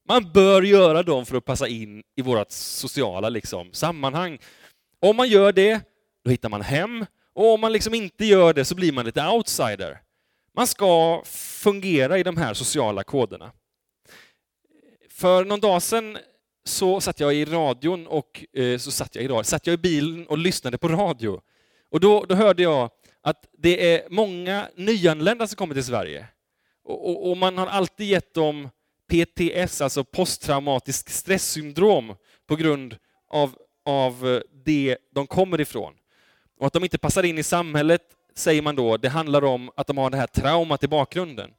Man 0.08 0.32
bör 0.32 0.62
göra 0.62 1.04
dem 1.04 1.26
för 1.26 1.38
att 1.38 1.46
passa 1.46 1.68
in 1.68 2.04
i 2.16 2.22
vårt 2.22 2.52
sociala 2.52 3.30
liksom, 3.30 3.74
sammanhang. 3.74 4.40
Om 5.00 5.16
man 5.16 5.30
gör 5.30 5.52
det, 5.52 5.82
då 6.24 6.32
hittar 6.32 6.50
man 6.50 6.62
hem 6.62 7.06
och 7.34 7.54
om 7.54 7.62
man 7.62 7.74
liksom 7.74 7.94
inte 7.94 8.26
gör 8.26 8.54
det 8.54 8.66
så 8.66 8.76
blir 8.76 8.92
man 8.92 9.06
lite 9.06 9.28
outsider. 9.28 10.02
Man 10.56 10.68
ska 10.68 11.22
fungera 11.26 12.18
i 12.18 12.24
de 12.24 12.38
här 12.38 12.54
sociala 12.54 13.04
koderna. 13.04 13.52
För 15.10 15.46
någon 15.46 15.60
dag 15.60 15.82
sedan 15.82 16.18
så 16.66 17.02
satt 17.02 17.20
jag 17.20 17.36
i 17.36 17.46
radion 17.46 18.08
och 18.08 18.46
eh, 18.54 18.78
så 18.78 18.92
satt 18.92 19.16
jag 19.16 19.24
i, 19.24 19.28
radio, 19.28 19.44
satt 19.44 19.68
jag 19.68 19.74
i 19.74 19.78
bilen 19.78 20.28
och 20.28 20.38
lyssnade 20.38 20.78
på 20.78 20.88
radio. 20.88 21.42
Och 21.92 22.00
då, 22.00 22.26
då 22.26 22.36
hörde 22.36 22.64
jag 22.64 22.90
att 23.22 23.46
det 23.58 23.96
är 23.96 24.10
många 24.10 24.68
nyanlända 24.76 25.48
som 25.48 25.56
kommer 25.56 25.74
till 25.74 25.84
Sverige. 25.84 26.28
Och, 26.84 27.10
och, 27.10 27.30
och 27.30 27.38
man 27.38 27.58
har 27.58 27.68
alltid 27.68 28.08
gett 28.08 28.34
dem 28.34 28.70
PTS, 29.12 29.82
alltså 29.82 30.04
posttraumatisk 30.04 31.10
stresssyndrom, 31.10 32.16
på 32.48 32.56
grund 32.56 32.98
av, 33.30 33.56
av 33.86 34.42
det 34.66 34.98
de 35.12 35.28
kommer 35.28 35.62
ifrån. 35.62 35.94
Och 36.64 36.68
att 36.68 36.74
de 36.74 36.84
inte 36.84 36.98
passar 36.98 37.24
in 37.24 37.38
i 37.38 37.44
samhället, 37.44 38.02
säger 38.36 38.62
man 38.62 38.76
då, 38.76 38.98
det 38.98 39.10
handlar 39.10 39.44
om 39.44 39.72
att 39.76 39.88
de 39.88 39.98
har 39.98 40.10
det 40.10 40.18
här 40.18 40.28
traumat 40.28 40.84
i 40.84 40.88
bakgrunden. 40.88 41.52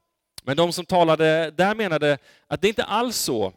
Men 0.43 0.57
de 0.57 0.73
som 0.73 0.87
talade 0.87 1.51
där 1.51 1.75
menade 1.75 2.19
att 2.47 2.61
det 2.61 2.69
inte 2.69 2.85
alls 2.85 3.17
så 3.17 3.53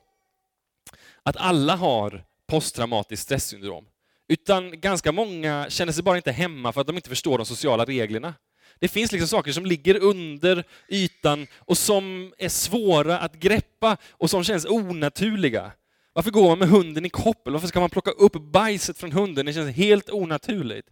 att 1.23 1.37
alla 1.37 1.75
har 1.75 2.23
posttraumatiskt 2.47 3.23
stresssyndrom. 3.23 3.85
Utan 4.27 4.81
ganska 4.81 5.11
många 5.11 5.65
känner 5.69 5.93
sig 5.93 6.03
bara 6.03 6.17
inte 6.17 6.31
hemma 6.31 6.73
för 6.73 6.81
att 6.81 6.87
de 6.87 6.95
inte 6.95 7.09
förstår 7.09 7.37
de 7.37 7.45
sociala 7.45 7.85
reglerna. 7.85 8.33
Det 8.79 8.87
finns 8.87 9.11
liksom 9.11 9.27
saker 9.27 9.51
som 9.51 9.65
ligger 9.65 10.03
under 10.03 10.63
ytan 10.89 11.47
och 11.55 11.77
som 11.77 12.33
är 12.37 12.49
svåra 12.49 13.19
att 13.19 13.35
greppa 13.35 13.97
och 14.11 14.29
som 14.29 14.43
känns 14.43 14.65
onaturliga. 14.65 15.71
Varför 16.13 16.31
går 16.31 16.47
man 16.49 16.59
med 16.59 16.69
hunden 16.69 17.05
i 17.05 17.09
koppel? 17.09 17.53
Varför 17.53 17.67
ska 17.67 17.79
man 17.79 17.89
plocka 17.89 18.11
upp 18.11 18.33
bajset 18.33 18.97
från 18.97 19.11
hunden? 19.11 19.45
Det 19.45 19.53
känns 19.53 19.75
helt 19.75 20.09
onaturligt. 20.09 20.87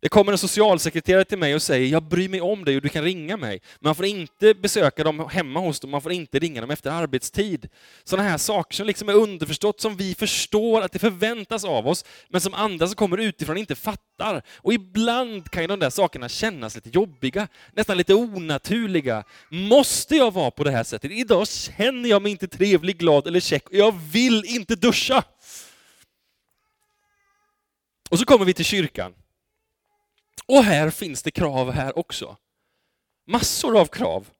Det 0.00 0.08
kommer 0.08 0.32
en 0.32 0.38
socialsekreterare 0.38 1.24
till 1.24 1.38
mig 1.38 1.54
och 1.54 1.62
säger 1.62 1.88
jag 1.88 2.02
bryr 2.02 2.28
mig 2.28 2.40
om 2.40 2.64
dig 2.64 2.76
och 2.76 2.82
du 2.82 2.88
kan 2.88 3.04
ringa 3.04 3.36
mig. 3.36 3.60
Man 3.80 3.94
får 3.94 4.04
inte 4.04 4.54
besöka 4.54 5.04
dem 5.04 5.28
hemma 5.30 5.60
hos 5.60 5.80
dem, 5.80 5.90
man 5.90 6.00
får 6.00 6.12
inte 6.12 6.38
ringa 6.38 6.60
dem 6.60 6.70
efter 6.70 6.90
arbetstid. 6.90 7.68
Sådana 8.04 8.28
här 8.28 8.38
saker 8.38 8.76
som 8.76 8.86
liksom 8.86 9.08
är 9.08 9.14
underförstått, 9.14 9.80
som 9.80 9.96
vi 9.96 10.14
förstår 10.14 10.82
att 10.82 10.92
det 10.92 10.98
förväntas 10.98 11.64
av 11.64 11.88
oss, 11.88 12.04
men 12.28 12.40
som 12.40 12.54
andra 12.54 12.86
som 12.86 12.96
kommer 12.96 13.18
utifrån 13.18 13.56
inte 13.56 13.74
fattar. 13.74 14.42
Och 14.56 14.72
ibland 14.72 15.50
kan 15.50 15.62
ju 15.62 15.66
de 15.66 15.80
där 15.80 15.90
sakerna 15.90 16.28
kännas 16.28 16.74
lite 16.74 16.90
jobbiga, 16.90 17.48
nästan 17.72 17.96
lite 17.96 18.14
onaturliga. 18.14 19.24
Måste 19.50 20.16
jag 20.16 20.34
vara 20.34 20.50
på 20.50 20.64
det 20.64 20.70
här 20.70 20.84
sättet? 20.84 21.10
Idag 21.10 21.48
känner 21.48 22.08
jag 22.08 22.22
mig 22.22 22.32
inte 22.32 22.48
trevlig, 22.48 22.98
glad 22.98 23.26
eller 23.26 23.40
check 23.40 23.68
och 23.68 23.74
jag 23.74 24.00
vill 24.12 24.44
inte 24.46 24.76
duscha. 24.76 25.24
Och 28.10 28.18
så 28.18 28.24
kommer 28.24 28.44
vi 28.44 28.54
till 28.54 28.64
kyrkan. 28.64 29.12
Och 30.48 30.64
här 30.64 30.90
finns 30.90 31.22
det 31.22 31.30
krav 31.30 31.70
här 31.70 31.98
också. 31.98 32.36
Massor 33.26 33.80
av 33.80 33.86
krav. 33.86 34.30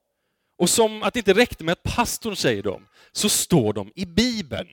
Och 0.57 0.69
som 0.69 1.03
att 1.03 1.13
det 1.13 1.19
inte 1.19 1.33
räckte 1.33 1.63
med 1.63 1.71
att 1.71 1.83
pastorn 1.83 2.35
säger 2.35 2.63
dem, 2.63 2.87
så 3.11 3.29
står 3.29 3.73
de 3.73 3.91
i 3.95 4.05
Bibeln. 4.05 4.69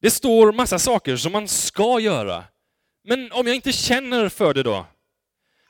Det 0.00 0.10
står 0.10 0.52
massa 0.52 0.78
saker 0.78 1.16
som 1.16 1.32
man 1.32 1.48
ska 1.48 2.00
göra. 2.00 2.44
Men 3.04 3.32
om 3.32 3.46
jag 3.46 3.56
inte 3.56 3.72
känner 3.72 4.28
för 4.28 4.54
det 4.54 4.62
då? 4.62 4.86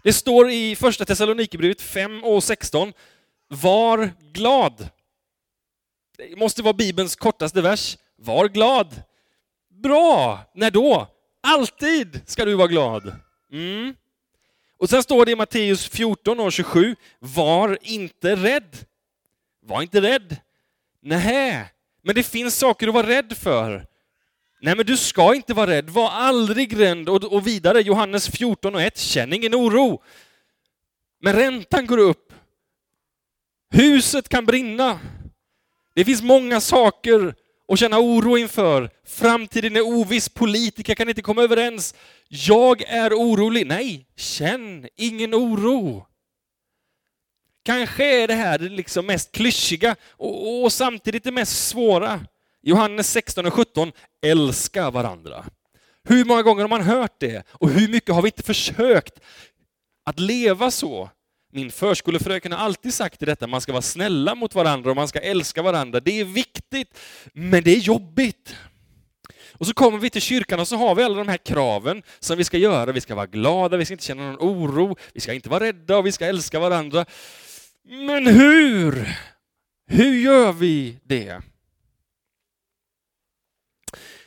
Det 0.03 0.13
står 0.13 0.51
i 0.51 0.77
första 0.77 1.05
Thessalonikerbrevet 1.05 1.81
5 1.81 2.25
och 2.25 2.45
16, 2.45 2.93
var 3.49 4.11
glad. 4.33 4.89
Det 6.17 6.37
måste 6.37 6.63
vara 6.63 6.73
Bibelns 6.73 7.17
kortaste 7.17 7.63
vers. 7.63 7.99
Var 8.17 8.49
glad. 8.49 9.03
Bra! 9.83 10.41
När 10.55 10.71
då? 10.71 11.07
Alltid 11.41 12.21
ska 12.27 12.45
du 12.45 12.55
vara 12.55 12.69
glad. 12.69 13.17
Mm. 13.53 13.95
Och 14.79 14.91
sen 14.91 15.03
står 15.03 15.27
det 15.27 15.33
i 15.33 15.37
Matteus 15.37 15.89
14 15.89 16.41
och 16.41 16.53
27, 16.53 16.97
var 17.19 17.79
inte 17.83 18.37
rädd. 18.37 18.77
Var 19.61 19.83
inte 19.83 20.01
rädd. 20.01 20.37
Nej, 21.01 21.67
men 22.03 22.15
det 22.15 22.23
finns 22.23 22.59
saker 22.59 22.89
att 22.89 22.95
vara 22.95 23.07
rädd 23.07 23.37
för. 23.37 23.87
Nej, 24.61 24.77
men 24.77 24.87
du 24.87 24.97
ska 24.97 25.35
inte 25.35 25.55
vara 25.55 25.71
rädd. 25.71 25.91
Var 25.91 26.11
aldrig 26.11 26.81
rädd. 26.81 27.09
Och, 27.09 27.25
och 27.25 27.47
vidare, 27.47 27.81
Johannes 27.81 28.29
14 28.29 28.75
och 28.75 28.83
1, 28.83 28.99
känn 28.99 29.33
ingen 29.33 29.55
oro. 29.55 30.03
Men 31.21 31.37
räntan 31.37 31.87
går 31.87 31.99
upp. 31.99 32.33
Huset 33.71 34.29
kan 34.29 34.47
brinna. 34.47 35.01
Det 35.95 36.05
finns 36.05 36.23
många 36.23 36.61
saker 36.61 37.35
och 37.69 37.79
känna 37.79 37.99
oro 37.99 38.39
inför. 38.39 38.91
Framtiden 39.07 39.77
är 39.77 39.87
oviss, 39.87 40.29
politiker 40.29 40.95
kan 40.95 41.09
inte 41.09 41.23
komma 41.23 41.43
överens. 41.43 41.95
Jag 42.29 42.83
är 42.83 43.15
orolig. 43.15 43.67
Nej, 43.67 44.07
känn 44.17 44.89
ingen 44.97 45.35
oro. 45.35 46.07
Kanske 47.65 48.23
är 48.23 48.29
det 48.29 48.35
här 48.35 48.59
det 48.59 48.69
liksom 48.69 49.07
mest 49.07 49.33
klyschiga 49.33 49.97
och, 50.11 50.65
och 50.65 50.73
samtidigt 50.73 51.25
det 51.25 51.33
mest 51.33 51.69
svåra. 51.69 52.21
Johannes 52.63 53.11
16 53.11 53.47
och 53.47 53.55
17, 53.55 53.93
älska 54.27 54.91
varandra. 54.91 55.45
Hur 56.05 56.25
många 56.25 56.43
gånger 56.43 56.63
har 56.63 56.69
man 56.69 56.83
hört 56.83 57.21
det? 57.21 57.47
Och 57.49 57.71
hur 57.71 57.89
mycket 57.89 58.15
har 58.15 58.23
vi 58.23 58.29
inte 58.29 58.43
försökt 58.43 59.21
att 60.05 60.19
leva 60.21 60.71
så? 60.71 61.11
Min 61.55 61.71
förskolefröken 61.71 62.53
har 62.53 62.59
alltid 62.59 62.95
sagt 62.95 63.21
detta, 63.21 63.47
man 63.47 63.61
ska 63.61 63.73
vara 63.73 63.83
snälla 63.83 64.35
mot 64.35 64.55
varandra 64.55 64.91
och 64.91 64.97
man 64.97 65.09
ska 65.09 65.21
älska 65.21 65.63
varandra. 65.63 66.01
Det 66.01 66.21
är 66.21 66.25
viktigt, 66.25 66.99
men 67.33 67.65
det 67.65 67.71
är 67.71 67.79
jobbigt. 67.79 68.57
Och 69.53 69.67
så 69.67 69.75
kommer 69.75 69.99
vi 69.99 70.11
till 70.11 70.23
kyrkan 70.23 70.61
och 70.61 70.69
så 70.69 70.77
har 70.77 70.95
vi 70.95 71.03
alla 71.03 71.17
de 71.17 71.29
här 71.29 71.37
kraven 71.37 72.03
som 72.21 72.39
vi 72.39 72.45
ska 72.45 72.59
göra. 72.59 72.93
Vi 72.93 73.01
ska 73.01 73.15
vara 73.15 73.27
glada, 73.27 73.77
vi 73.77 73.85
ska 73.85 73.95
inte 73.95 74.05
känna 74.05 74.33
någon 74.33 74.49
oro, 74.51 74.97
vi 75.15 75.21
ska 75.21 75.33
inte 75.33 75.49
vara 75.49 75.65
rädda 75.65 75.99
och 75.99 76.07
vi 76.07 76.13
ska 76.13 76.27
älska 76.27 76.59
varandra. 76.59 77.05
Men 77.83 78.27
hur? 78.27 79.19
Hur 79.87 80.15
gör 80.15 80.53
vi 80.53 80.99
det? 81.05 81.43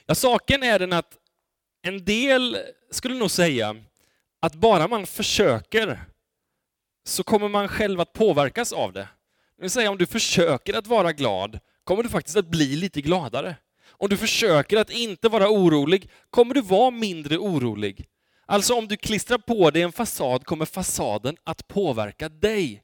Ja, 0.06 0.16
saken 0.16 0.64
är 0.64 0.80
den 0.80 0.94
att 0.94 1.18
en 1.82 2.06
del 2.06 2.58
skulle 2.92 3.16
nog 3.16 3.32
säga 3.32 3.76
att 4.42 4.56
bara 4.56 4.88
man 4.88 5.08
försöker 5.08 6.06
så 7.06 7.24
kommer 7.24 7.50
man 7.50 7.68
själv 7.68 8.00
att 8.00 8.14
påverkas 8.14 8.74
av 8.74 8.94
det. 8.94 9.08
Det 9.56 9.62
vill 9.62 9.70
säga 9.70 9.92
om 9.92 9.98
du 9.98 10.06
försöker 10.06 10.74
att 10.74 10.88
vara 10.88 11.14
glad 11.14 11.60
kommer 11.84 12.04
du 12.04 12.10
faktiskt 12.10 12.38
att 12.38 12.48
bli 12.48 12.76
lite 12.76 13.02
gladare. 13.02 13.56
Om 13.88 14.10
du 14.10 14.18
försöker 14.18 14.78
att 14.78 14.90
inte 14.90 15.30
vara 15.30 15.50
orolig 15.50 16.10
kommer 16.30 16.54
du 16.54 16.62
vara 16.62 16.92
mindre 16.92 17.38
orolig. 17.38 18.08
Alltså 18.46 18.74
om 18.74 18.88
du 18.88 18.98
klistrar 18.98 19.38
på 19.38 19.72
dig 19.72 19.82
en 19.82 19.92
fasad 19.92 20.46
kommer 20.46 20.66
fasaden 20.66 21.38
att 21.44 21.68
påverka 21.68 22.30
dig. 22.30 22.82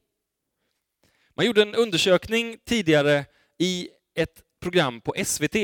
Man 1.36 1.46
gjorde 1.46 1.62
en 1.62 1.76
undersökning 1.76 2.58
tidigare 2.66 3.26
i 3.58 3.90
ett 4.16 4.44
program 4.62 5.02
på 5.02 5.14
SVT, 5.26 5.56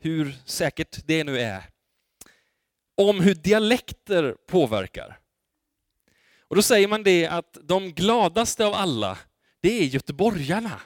hur 0.00 0.34
säkert 0.44 1.06
det 1.06 1.24
nu 1.24 1.38
är, 1.40 1.62
om 2.96 3.20
hur 3.20 3.34
dialekter 3.34 4.36
påverkar. 4.48 5.18
Och 6.52 6.56
då 6.56 6.62
säger 6.62 6.88
man 6.88 7.02
det 7.02 7.26
att 7.26 7.58
de 7.62 7.92
gladaste 7.92 8.66
av 8.66 8.74
alla, 8.74 9.18
det 9.60 9.78
är 9.80 9.84
göteborgarna. 9.84 10.80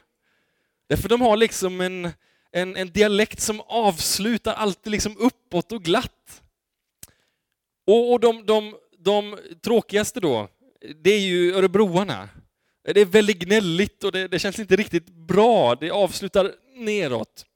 Därför 0.89 1.09
de 1.09 1.21
har 1.21 1.37
liksom 1.37 1.81
en, 1.81 2.11
en, 2.53 2.77
en 2.77 2.93
dialekt 2.93 3.41
som 3.41 3.61
avslutar 3.61 4.55
alltid 4.55 4.91
liksom 4.91 5.17
uppåt 5.19 5.73
och 5.73 5.83
glatt. 5.83 6.43
Och, 7.87 8.13
och 8.13 8.21
de, 8.21 8.47
de, 8.47 8.77
de 8.99 9.39
tråkigaste 9.63 10.21
då, 10.21 10.49
det 11.03 11.11
är 11.11 11.21
ju 11.21 11.55
örebroarna. 11.55 12.29
Det 12.95 13.01
är 13.01 13.05
väldigt 13.05 13.39
gnälligt 13.39 14.05
och 14.05 14.13
det, 14.13 14.29
det 14.29 14.39
känns 14.39 14.59
inte 14.59 14.77
riktigt 14.77 15.09
bra. 15.09 15.75
Det 15.75 15.91
avslutar 15.91 16.53
neråt. 16.75 17.47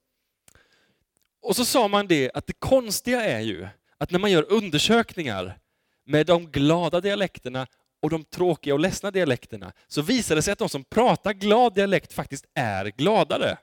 Och 1.42 1.56
så 1.56 1.64
sa 1.64 1.88
man 1.88 2.06
det 2.06 2.30
att 2.34 2.46
det 2.46 2.58
konstiga 2.58 3.22
är 3.22 3.40
ju 3.40 3.68
att 3.98 4.10
när 4.10 4.18
man 4.18 4.30
gör 4.30 4.52
undersökningar 4.52 5.58
med 6.06 6.26
de 6.26 6.46
glada 6.46 7.00
dialekterna 7.00 7.66
och 8.00 8.10
de 8.10 8.24
tråkiga 8.24 8.74
och 8.74 8.80
ledsna 8.80 9.10
dialekterna 9.10 9.72
så 9.88 10.02
visar 10.02 10.36
det 10.36 10.42
sig 10.42 10.52
att 10.52 10.58
de 10.58 10.68
som 10.68 10.84
pratar 10.84 11.32
glad 11.32 11.74
dialekt 11.74 12.12
faktiskt 12.12 12.46
är 12.54 12.84
gladare. 12.84 13.58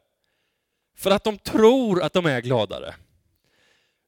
För 0.98 1.12
att 1.12 1.24
de 1.24 1.38
tror 1.38 2.04
att 2.04 2.14
de 2.14 2.26
är 2.26 2.42
gladare. 2.42 2.96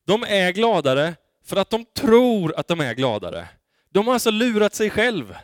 De 0.05 0.23
är 0.23 0.51
gladare 0.51 1.15
för 1.43 1.55
att 1.55 1.69
de 1.69 1.85
tror 1.85 2.59
att 2.59 2.67
de 2.67 2.79
är 2.79 2.93
gladare. 2.93 3.47
De 3.89 4.07
har 4.07 4.13
alltså 4.13 4.31
lurat 4.31 4.75
sig 4.75 4.89
själv. 4.89 5.37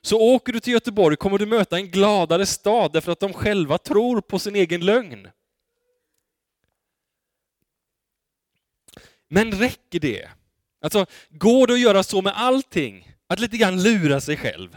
Så 0.00 0.20
åker 0.20 0.52
du 0.52 0.60
till 0.60 0.72
Göteborg 0.72 1.16
kommer 1.16 1.38
du 1.38 1.46
möta 1.46 1.76
en 1.76 1.90
gladare 1.90 2.46
stad 2.46 2.92
därför 2.92 3.12
att 3.12 3.20
de 3.20 3.32
själva 3.32 3.78
tror 3.78 4.20
på 4.20 4.38
sin 4.38 4.56
egen 4.56 4.84
lögn. 4.84 5.28
Men 9.28 9.52
räcker 9.52 10.00
det? 10.00 10.28
Alltså, 10.80 11.06
går 11.30 11.66
det 11.66 11.72
att 11.72 11.80
göra 11.80 12.02
så 12.02 12.22
med 12.22 12.32
allting? 12.36 13.17
Att 13.28 13.40
lite 13.40 13.56
grann 13.56 13.82
lura 13.82 14.20
sig 14.20 14.36
själv. 14.36 14.76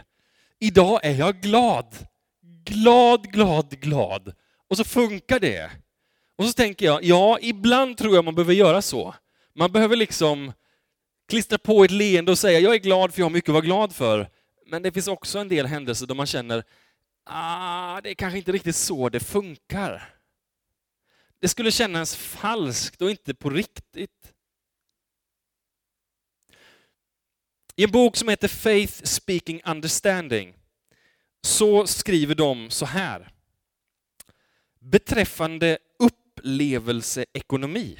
Idag 0.59 0.99
är 1.03 1.15
jag 1.15 1.41
glad. 1.41 1.95
Glad, 2.63 3.31
glad, 3.31 3.79
glad. 3.79 4.33
Och 4.69 4.77
så 4.77 4.83
funkar 4.83 5.39
det. 5.39 5.71
Och 6.35 6.45
så 6.45 6.53
tänker 6.53 6.85
jag, 6.85 7.03
ja, 7.03 7.37
ibland 7.41 7.97
tror 7.97 8.15
jag 8.15 8.25
man 8.25 8.35
behöver 8.35 8.53
göra 8.53 8.81
så. 8.81 9.15
Man 9.55 9.71
behöver 9.71 9.95
liksom 9.95 10.53
klistra 11.29 11.57
på 11.57 11.83
ett 11.83 11.91
leende 11.91 12.31
och 12.31 12.39
säga, 12.39 12.59
jag 12.59 12.75
är 12.75 12.79
glad 12.79 13.13
för 13.13 13.19
jag 13.19 13.25
har 13.25 13.31
mycket 13.31 13.49
att 13.49 13.53
vara 13.53 13.65
glad 13.65 13.95
för. 13.95 14.29
Men 14.65 14.81
det 14.81 14.91
finns 14.91 15.07
också 15.07 15.39
en 15.39 15.47
del 15.47 15.65
händelser 15.65 16.07
då 16.07 16.13
man 16.13 16.25
känner, 16.25 16.63
ah, 17.25 18.01
det 18.01 18.09
är 18.09 18.13
kanske 18.13 18.37
inte 18.37 18.51
riktigt 18.51 18.75
så 18.75 19.09
det 19.09 19.19
funkar. 19.19 20.15
Det 21.39 21.47
skulle 21.47 21.71
kännas 21.71 22.15
falskt 22.15 23.01
och 23.01 23.09
inte 23.09 23.33
på 23.33 23.49
riktigt. 23.49 24.20
I 27.81 27.83
en 27.83 27.91
bok 27.91 28.15
som 28.15 28.29
heter 28.29 28.47
Faith 28.47 29.03
Speaking 29.03 29.61
Understanding 29.65 30.55
så 31.43 31.87
skriver 31.87 32.35
de 32.35 32.69
så 32.69 32.85
här. 32.85 33.29
Beträffande 34.79 35.77
upplevelseekonomi 35.99 37.99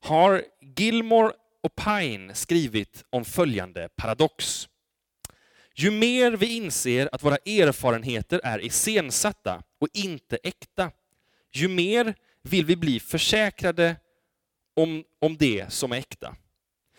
har 0.00 0.44
Gilmore 0.76 1.32
och 1.62 1.76
Pine 1.76 2.34
skrivit 2.34 3.04
om 3.10 3.24
följande 3.24 3.88
paradox. 3.96 4.68
Ju 5.74 5.90
mer 5.90 6.32
vi 6.32 6.56
inser 6.56 7.08
att 7.12 7.22
våra 7.22 7.36
erfarenheter 7.36 8.40
är 8.44 8.64
iscensatta 8.64 9.62
och 9.80 9.88
inte 9.92 10.38
äkta, 10.42 10.90
ju 11.52 11.68
mer 11.68 12.14
vill 12.42 12.64
vi 12.64 12.76
bli 12.76 13.00
försäkrade 13.00 13.96
om, 14.76 15.04
om 15.20 15.36
det 15.36 15.72
som 15.72 15.92
är 15.92 15.96
äkta. 15.96 16.36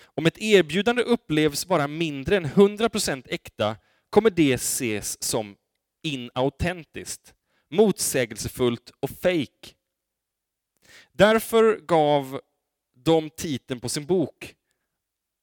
Om 0.06 0.26
ett 0.26 0.42
erbjudande 0.42 1.02
upplevs 1.02 1.66
vara 1.66 1.88
mindre 1.88 2.38
än 2.38 2.46
100% 2.46 3.28
äkta 3.30 3.76
kommer 4.10 4.30
det 4.30 4.54
ses 4.54 5.24
som 5.24 5.56
inautentiskt, 6.04 7.34
motsägelsefullt 7.70 8.92
och 9.00 9.10
fake. 9.10 9.74
Därför 11.12 11.80
gav 11.80 12.42
de 12.94 13.30
titeln 13.30 13.80
på 13.80 13.90
sin 13.90 14.06
bok 14.06 14.56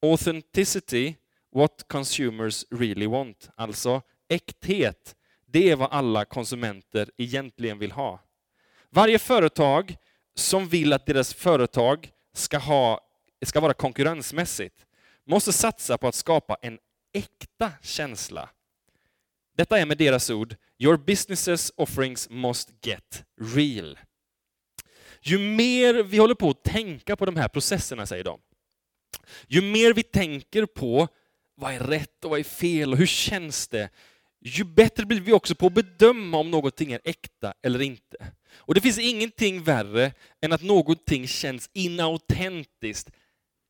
Authenticity, 0.02 1.14
What 1.54 1.84
Consumers 1.88 2.64
Really 2.70 3.06
Want. 3.06 3.50
Alltså 3.56 4.02
äkthet, 4.28 5.16
det 5.46 5.70
är 5.70 5.76
vad 5.76 5.90
alla 5.90 6.24
konsumenter 6.24 7.10
egentligen 7.16 7.78
vill 7.78 7.92
ha. 7.92 8.20
Varje 8.90 9.18
företag 9.18 9.96
som 10.34 10.68
vill 10.68 10.92
att 10.92 11.06
deras 11.06 11.34
företag 11.34 12.10
ska 12.32 12.58
ha 12.58 13.00
ska 13.46 13.60
vara 13.60 13.74
konkurrensmässigt, 13.74 14.86
måste 15.26 15.52
satsa 15.52 15.98
på 15.98 16.08
att 16.08 16.14
skapa 16.14 16.56
en 16.62 16.78
äkta 17.12 17.72
känsla. 17.82 18.48
Detta 19.56 19.78
är 19.78 19.86
med 19.86 19.98
deras 19.98 20.30
ord, 20.30 20.56
your 20.78 20.96
businesses 20.96 21.72
offerings 21.76 22.30
must 22.30 22.70
get 22.86 23.24
real. 23.40 23.98
Ju 25.22 25.38
mer 25.38 26.02
vi 26.02 26.18
håller 26.18 26.34
på 26.34 26.50
att 26.50 26.64
tänka 26.64 27.16
på 27.16 27.26
de 27.26 27.36
här 27.36 27.48
processerna, 27.48 28.06
säger 28.06 28.24
de, 28.24 28.40
ju 29.46 29.62
mer 29.62 29.94
vi 29.94 30.02
tänker 30.02 30.66
på 30.66 31.08
vad 31.54 31.74
är 31.74 31.80
rätt 31.80 32.24
och 32.24 32.30
vad 32.30 32.40
är 32.40 32.44
fel 32.44 32.92
och 32.92 32.98
hur 32.98 33.06
känns 33.06 33.68
det, 33.68 33.90
ju 34.44 34.64
bättre 34.64 35.06
blir 35.06 35.20
vi 35.20 35.32
också 35.32 35.54
på 35.54 35.66
att 35.66 35.74
bedöma 35.74 36.38
om 36.38 36.50
någonting 36.50 36.92
är 36.92 37.00
äkta 37.04 37.54
eller 37.62 37.82
inte. 37.82 38.16
Och 38.54 38.74
det 38.74 38.80
finns 38.80 38.98
ingenting 38.98 39.62
värre 39.62 40.12
än 40.40 40.52
att 40.52 40.62
någonting 40.62 41.26
känns 41.26 41.70
inautentiskt 41.72 43.10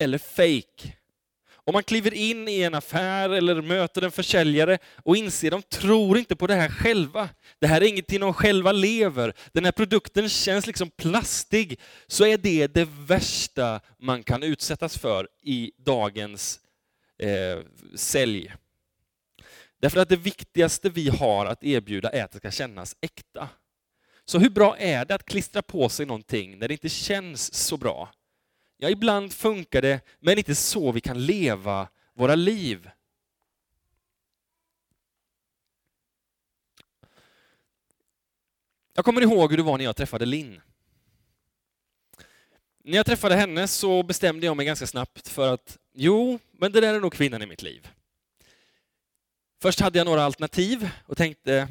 eller 0.03 0.19
fake. 0.19 0.97
Om 1.65 1.73
man 1.73 1.83
kliver 1.83 2.15
in 2.15 2.49
i 2.49 2.63
en 2.63 2.75
affär 2.75 3.31
eller 3.31 3.63
möter 3.63 4.03
en 4.03 4.11
försäljare 4.11 4.79
och 5.05 5.17
inser 5.17 5.55
att 5.55 5.71
de 5.71 5.77
tror 5.77 6.19
inte 6.19 6.37
på 6.37 6.47
det 6.47 6.55
här 6.55 6.69
själva. 6.69 7.29
Det 7.59 7.67
här 7.67 7.81
är 7.81 7.87
ingenting 7.87 8.21
de 8.21 8.35
själva 8.35 8.73
lever. 8.73 9.35
Den 9.53 9.65
här 9.65 9.73
produkten 9.73 10.29
känns 10.29 10.67
liksom 10.67 10.91
plastig. 10.91 11.81
Så 12.07 12.27
är 12.27 12.39
det 12.39 12.67
det 12.67 12.89
värsta 13.07 13.81
man 13.99 14.23
kan 14.23 14.43
utsättas 14.43 14.99
för 14.99 15.29
i 15.43 15.73
dagens 15.77 16.61
eh, 17.19 17.59
sälj. 17.95 18.55
Därför 19.81 20.01
att 20.01 20.09
det 20.09 20.17
viktigaste 20.17 20.91
vi 20.91 21.09
har 21.09 21.47
att 21.47 21.65
erbjuda 21.65 22.11
är 22.11 22.25
att 22.25 22.33
det 22.33 22.39
ska 22.39 22.51
kännas 22.51 22.97
äkta. 23.01 23.49
Så 24.25 24.39
hur 24.39 24.51
bra 24.51 24.77
är 24.79 25.05
det 25.05 25.15
att 25.15 25.25
klistra 25.25 25.63
på 25.63 25.89
sig 25.89 26.07
någonting 26.07 26.59
när 26.59 26.69
det 26.69 26.75
inte 26.75 26.89
känns 26.89 27.55
så 27.55 27.77
bra? 27.77 28.13
Ja, 28.83 28.91
ibland 28.91 29.33
funkar 29.33 29.83
det, 29.83 30.01
men 30.21 30.39
inte 30.39 30.55
så 30.55 30.93
vi 30.93 31.01
kan 31.01 31.27
leva 31.27 31.89
våra 32.15 32.35
liv. 32.35 32.91
Jag 38.95 39.05
kommer 39.05 39.21
ihåg 39.21 39.51
hur 39.51 39.57
det 39.57 39.63
var 39.63 39.79
när 39.79 39.85
jag 39.85 39.97
träffade 39.97 40.27
Linn. 40.27 40.61
När 42.85 42.97
jag 42.97 43.07
träffade 43.07 43.35
henne 43.35 43.69
så 43.69 44.03
bestämde 44.03 44.47
jag 44.47 44.57
mig 44.57 44.67
ganska 44.67 44.87
snabbt 44.87 45.29
för 45.29 45.55
att 45.55 45.79
jo, 45.93 46.39
men 46.53 46.73
det 46.73 46.81
där 46.81 46.95
är 46.95 47.01
nog 47.01 47.13
kvinnan 47.13 47.43
i 47.43 47.47
mitt 47.47 47.63
liv. 47.63 47.89
Först 49.61 49.81
hade 49.81 49.99
jag 49.99 50.05
några 50.05 50.23
alternativ 50.23 50.91
och 51.07 51.17
tänkte 51.17 51.69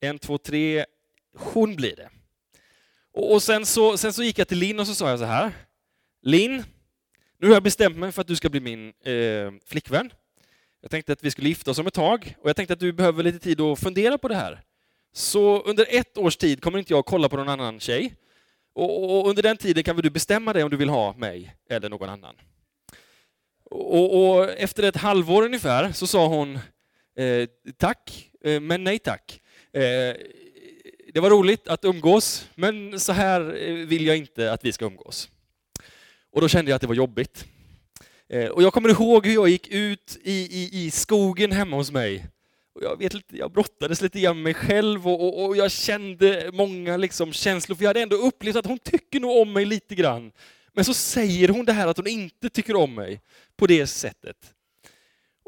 en, 0.00 0.18
två, 0.18 0.38
tre, 0.38 0.84
hon 1.36 1.76
blir 1.76 1.96
det. 1.96 2.10
Och 3.18 3.42
sen 3.42 3.66
så, 3.66 3.96
sen 3.96 4.12
så 4.12 4.22
gick 4.22 4.38
jag 4.38 4.48
till 4.48 4.58
Linn 4.58 4.80
och 4.80 4.86
så 4.86 4.94
sa 4.94 5.10
jag 5.10 5.18
så 5.18 5.24
här. 5.24 5.52
Linn, 6.22 6.64
nu 7.38 7.46
har 7.46 7.54
jag 7.54 7.62
bestämt 7.62 7.96
mig 7.96 8.12
för 8.12 8.20
att 8.20 8.26
du 8.26 8.36
ska 8.36 8.48
bli 8.48 8.60
min 8.60 8.88
eh, 8.88 9.52
flickvän. 9.66 10.10
Jag 10.80 10.90
tänkte 10.90 11.12
att 11.12 11.24
vi 11.24 11.30
skulle 11.30 11.48
gifta 11.48 11.70
oss 11.70 11.78
om 11.78 11.86
ett 11.86 11.94
tag 11.94 12.36
och 12.40 12.48
jag 12.48 12.56
tänkte 12.56 12.72
att 12.72 12.80
du 12.80 12.92
behöver 12.92 13.22
lite 13.22 13.38
tid 13.38 13.60
att 13.60 13.80
fundera 13.80 14.18
på 14.18 14.28
det 14.28 14.34
här. 14.34 14.62
Så 15.12 15.62
under 15.62 15.86
ett 15.88 16.18
års 16.18 16.36
tid 16.36 16.62
kommer 16.62 16.78
inte 16.78 16.92
jag 16.92 17.06
kolla 17.06 17.28
på 17.28 17.36
någon 17.36 17.48
annan 17.48 17.80
tjej. 17.80 18.14
Och, 18.74 19.18
och 19.18 19.28
under 19.28 19.42
den 19.42 19.56
tiden 19.56 19.84
kan 19.84 19.96
väl 19.96 20.02
du 20.02 20.10
bestämma 20.10 20.52
dig 20.52 20.64
om 20.64 20.70
du 20.70 20.76
vill 20.76 20.88
ha 20.88 21.12
mig 21.16 21.54
eller 21.70 21.88
någon 21.88 22.08
annan. 22.08 22.34
Och, 23.64 24.30
och 24.30 24.50
efter 24.50 24.82
ett 24.82 24.96
halvår 24.96 25.42
ungefär 25.44 25.92
så 25.92 26.06
sa 26.06 26.26
hon 26.26 26.58
eh, 27.18 27.48
tack, 27.76 28.30
eh, 28.44 28.60
men 28.60 28.84
nej 28.84 28.98
tack. 28.98 29.40
Eh, 29.72 30.16
det 31.16 31.20
var 31.20 31.30
roligt 31.30 31.68
att 31.68 31.84
umgås, 31.84 32.48
men 32.54 33.00
så 33.00 33.12
här 33.12 33.68
eh, 33.68 33.74
vill 33.74 34.06
jag 34.06 34.16
inte 34.16 34.52
att 34.52 34.64
vi 34.64 34.72
ska 34.72 34.84
umgås. 34.84 35.28
Och 36.32 36.40
då 36.40 36.48
kände 36.48 36.70
jag 36.70 36.76
att 36.76 36.80
det 36.80 36.86
var 36.86 36.94
jobbigt. 36.94 37.44
Eh, 38.28 38.46
och 38.46 38.62
jag 38.62 38.72
kommer 38.72 38.88
ihåg 38.88 39.26
hur 39.26 39.34
jag 39.34 39.48
gick 39.48 39.68
ut 39.68 40.18
i, 40.22 40.32
i, 40.32 40.70
i 40.72 40.90
skogen 40.90 41.52
hemma 41.52 41.76
hos 41.76 41.92
mig 41.92 42.26
och 42.74 42.82
jag, 42.82 42.98
vet, 42.98 43.12
jag 43.28 43.52
brottades 43.52 44.00
lite 44.00 44.20
grann 44.20 44.36
med 44.36 44.44
mig 44.44 44.54
själv 44.54 45.08
och, 45.08 45.20
och, 45.20 45.46
och 45.46 45.56
jag 45.56 45.70
kände 45.70 46.50
många 46.52 46.96
liksom 46.96 47.32
känslor, 47.32 47.76
för 47.76 47.84
jag 47.84 47.88
hade 47.88 48.02
ändå 48.02 48.16
upplevt 48.16 48.56
att 48.56 48.66
hon 48.66 48.78
tycker 48.78 49.20
nog 49.20 49.36
om 49.36 49.52
mig 49.52 49.64
lite 49.64 49.94
grann. 49.94 50.32
Men 50.72 50.84
så 50.84 50.94
säger 50.94 51.48
hon 51.48 51.64
det 51.64 51.72
här 51.72 51.86
att 51.86 51.96
hon 51.96 52.06
inte 52.06 52.50
tycker 52.50 52.76
om 52.76 52.94
mig 52.94 53.20
på 53.56 53.66
det 53.66 53.86
sättet. 53.86 54.36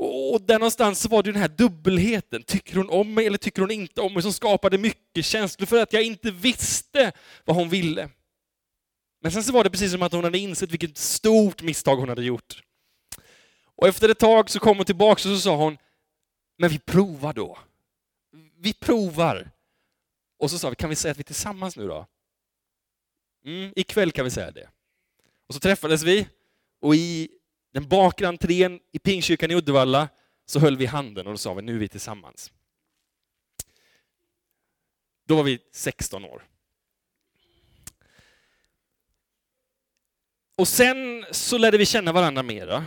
Och 0.00 0.42
där 0.42 0.58
någonstans 0.58 1.06
var 1.06 1.22
det 1.22 1.32
den 1.32 1.40
här 1.40 1.48
dubbelheten, 1.48 2.42
tycker 2.42 2.76
hon 2.76 2.90
om 2.90 3.14
mig 3.14 3.26
eller 3.26 3.38
tycker 3.38 3.61
hon 3.61 3.70
inte 3.70 4.00
om 4.00 4.14
mig, 4.14 4.22
som 4.22 4.32
skapade 4.32 4.78
mycket 4.78 5.24
känslor 5.24 5.66
för 5.66 5.82
att 5.82 5.92
jag 5.92 6.02
inte 6.02 6.30
visste 6.30 7.12
vad 7.44 7.56
hon 7.56 7.68
ville. 7.68 8.11
Men 9.20 9.32
sen 9.32 9.44
så 9.44 9.52
var 9.52 9.64
det 9.64 9.70
precis 9.70 9.92
som 9.92 10.02
att 10.02 10.12
hon 10.12 10.24
hade 10.24 10.38
insett 10.38 10.70
vilket 10.70 10.98
stort 10.98 11.62
misstag 11.62 11.96
hon 11.96 12.08
hade 12.08 12.24
gjort. 12.24 12.62
Och 13.64 13.88
efter 13.88 14.08
ett 14.08 14.18
tag 14.18 14.50
så 14.50 14.58
kom 14.58 14.76
hon 14.76 14.87
tillbaka 14.87 15.12
och 15.12 15.20
så 15.20 15.40
sa 15.40 15.56
hon, 15.56 15.78
men 16.58 16.70
vi 16.70 16.78
provar 16.78 17.32
då. 17.32 17.58
Vi 18.56 18.72
provar. 18.72 19.50
Och 20.38 20.50
så 20.50 20.58
sa 20.58 20.70
vi, 20.70 20.76
kan 20.76 20.90
vi 20.90 20.96
säga 20.96 21.12
att 21.12 21.18
vi 21.18 21.22
är 21.22 21.24
tillsammans 21.24 21.76
nu 21.76 21.88
då? 21.88 22.06
Mm, 23.44 23.72
ikväll 23.76 24.12
kan 24.12 24.24
vi 24.24 24.30
säga 24.30 24.50
det. 24.50 24.68
Och 25.46 25.54
så 25.54 25.61
träffades 25.61 26.02
vi 26.02 26.28
och 26.80 26.94
i 26.94 27.28
den 27.79 27.88
bakre 27.88 28.29
entrén 28.29 28.81
i 28.93 28.99
Pingstkyrkan 28.99 29.51
i 29.51 29.55
Uddevalla 29.55 30.09
så 30.47 30.61
höll 30.61 30.77
vi 30.77 30.87
handen 30.87 31.27
och 31.27 31.33
då 31.33 31.38
sa 31.38 31.55
vi, 31.55 31.62
nu 31.62 31.75
är 31.75 31.79
vi 31.79 31.88
tillsammans. 31.88 32.53
Då 35.27 35.37
var 35.37 35.43
vi 35.43 35.59
16 35.73 36.25
år. 36.25 36.45
Och 40.57 40.69
sen 40.69 41.25
så 41.31 41.59
lärde 41.59 41.79
vi 41.79 41.87
känna 41.87 42.12
varandra 42.12 42.43
mera. 42.43 42.85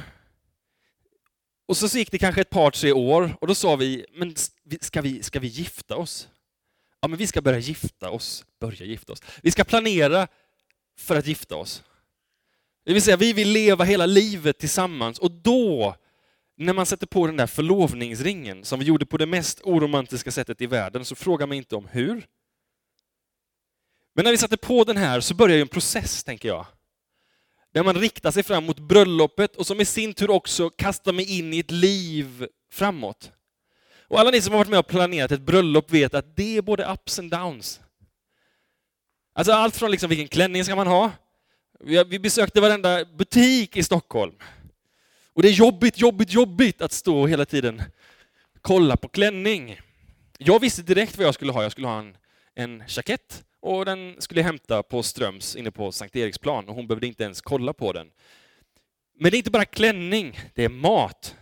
Och 1.66 1.78
så 1.78 1.98
gick 1.98 2.12
det 2.12 2.18
kanske 2.18 2.42
ett 2.42 2.50
par, 2.50 2.72
tre 2.72 2.92
år 2.92 3.38
och 3.42 3.48
då 3.48 3.56
sa 3.56 3.76
vi, 3.76 4.06
men 4.14 4.36
ska 4.82 5.02
vi, 5.02 5.24
ska 5.24 5.40
vi 5.40 5.48
gifta 5.48 5.96
oss? 5.96 6.30
Ja, 7.00 7.08
men 7.08 7.18
vi 7.18 7.28
ska 7.28 7.42
börja 7.42 7.60
gifta 7.60 8.10
oss. 8.10 8.46
Börja 8.60 8.86
gifta 8.86 9.14
oss. 9.14 9.22
Vi 9.42 9.52
ska 9.52 9.64
planera 9.64 10.28
för 10.98 11.16
att 11.16 11.28
gifta 11.28 11.56
oss. 11.56 11.84
Det 12.86 12.94
vill 12.94 13.02
säga, 13.02 13.18
vi 13.18 13.34
vill 13.34 13.50
leva 13.50 13.84
hela 13.84 14.06
livet 14.06 14.58
tillsammans 14.58 15.20
och 15.20 15.32
då, 15.32 15.96
när 16.58 16.74
man 16.74 16.86
sätter 16.86 17.08
på 17.08 17.28
den 17.28 17.38
där 17.38 17.48
förlovningsringen 17.48 18.66
som 18.66 18.80
vi 18.80 18.86
gjorde 18.86 19.06
på 19.06 19.18
det 19.18 19.26
mest 19.26 19.62
oromantiska 19.64 20.32
sättet 20.32 20.62
i 20.62 20.66
världen, 20.66 21.06
så 21.06 21.16
fråga 21.16 21.46
mig 21.46 21.58
inte 21.58 21.76
om 21.76 21.88
hur. 21.88 22.28
Men 24.16 24.24
när 24.26 24.32
vi 24.32 24.38
satte 24.38 24.58
på 24.58 24.84
den 24.84 24.98
här 24.98 25.20
så 25.20 25.34
börjar 25.34 25.58
en 25.58 25.68
process, 25.68 26.24
tänker 26.24 26.50
jag 26.50 26.66
där 27.74 27.84
man 27.84 27.96
riktar 27.96 28.32
sig 28.32 28.44
fram 28.44 28.66
mot 28.66 28.80
bröllopet 28.80 29.56
och 29.56 29.68
som 29.68 29.82
i 29.82 29.86
sin 29.86 30.14
tur 30.14 30.30
också 30.30 30.70
kastar 30.70 31.14
mig 31.14 31.40
in 31.40 31.54
i 31.54 31.60
ett 31.60 31.72
liv 31.72 32.48
framåt. 32.72 33.32
Och 34.08 34.20
alla 34.20 34.32
ni 34.32 34.42
som 34.42 34.52
har 34.52 34.58
varit 34.58 34.70
med 34.70 34.80
och 34.80 34.88
planerat 34.88 35.32
ett 35.32 35.42
bröllop 35.42 35.92
vet 35.92 36.14
att 36.14 36.36
det 36.36 36.58
är 36.58 36.62
både 36.62 36.94
ups 36.94 37.20
and 37.20 37.32
downs. 37.32 37.82
Alltså 39.34 39.54
allt 39.54 39.76
från 39.76 39.92
liksom 39.92 40.10
vilken 40.10 40.28
klänning 40.28 40.64
ska 40.66 40.76
man 40.76 40.88
ha? 40.88 41.12
Vi 41.84 42.20
besökte 42.20 42.62
varenda 42.62 43.06
butik 43.06 43.78
i 43.78 43.84
Stockholm. 43.84 44.34
Och 45.34 45.42
det 45.42 45.48
är 45.48 45.54
jobbigt, 45.54 46.00
jobbigt, 46.00 46.34
jobbigt 46.34 46.82
att 46.82 46.92
stå 46.92 47.28
hela 47.28 47.46
tiden 47.46 47.84
kolla 48.62 48.98
på 48.98 49.08
klänning. 49.08 49.80
Jag 50.38 50.60
visste 50.60 50.82
direkt 50.82 51.18
vad 51.18 51.28
jag 51.28 51.34
skulle 51.34 51.52
ha. 51.52 51.64
Jag 51.64 51.72
skulle 51.72 51.88
ha 51.88 52.00
en, 52.00 52.18
en 52.56 52.84
jackett 52.88 53.44
och 53.60 53.86
den 53.86 54.16
skulle 54.20 54.40
jag 54.40 54.46
hämta 54.46 54.84
på 54.84 55.04
Ströms 55.04 55.56
inne 55.56 55.72
på 55.72 55.92
Sankt 55.92 56.16
Eriksplan 56.16 56.70
och 56.70 56.76
hon 56.76 56.88
behövde 56.88 57.08
inte 57.08 57.24
ens 57.24 57.42
kolla 57.42 57.74
på 57.74 57.94
den. 57.94 58.08
Men 59.20 59.32
det 59.32 59.36
är 59.36 59.40
inte 59.40 59.52
bara 59.52 59.66
klänning, 59.66 60.40
det 60.54 60.64
är 60.64 60.70
mat. 60.70 61.36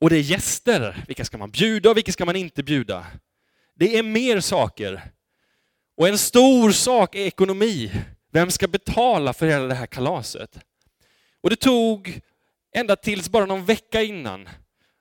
Och 0.00 0.10
det 0.10 0.16
är 0.16 0.20
gäster. 0.20 1.04
Vilka 1.06 1.24
ska 1.24 1.38
man 1.38 1.50
bjuda 1.50 1.90
och 1.90 1.96
vilka 1.96 2.12
ska 2.12 2.24
man 2.24 2.36
inte 2.36 2.62
bjuda? 2.62 3.06
Det 3.74 3.98
är 3.98 4.02
mer 4.02 4.40
saker. 4.40 5.02
Och 5.96 6.08
en 6.08 6.18
stor 6.18 6.70
sak 6.70 7.14
är 7.14 7.26
ekonomi. 7.26 7.92
Vem 8.34 8.50
ska 8.50 8.68
betala 8.68 9.32
för 9.32 9.46
hela 9.46 9.64
det 9.64 9.74
här 9.74 9.86
kalaset? 9.86 10.58
Och 11.40 11.50
det 11.50 11.56
tog 11.56 12.20
ända 12.76 12.96
tills 12.96 13.28
bara 13.28 13.46
någon 13.46 13.64
vecka 13.64 14.02
innan 14.02 14.48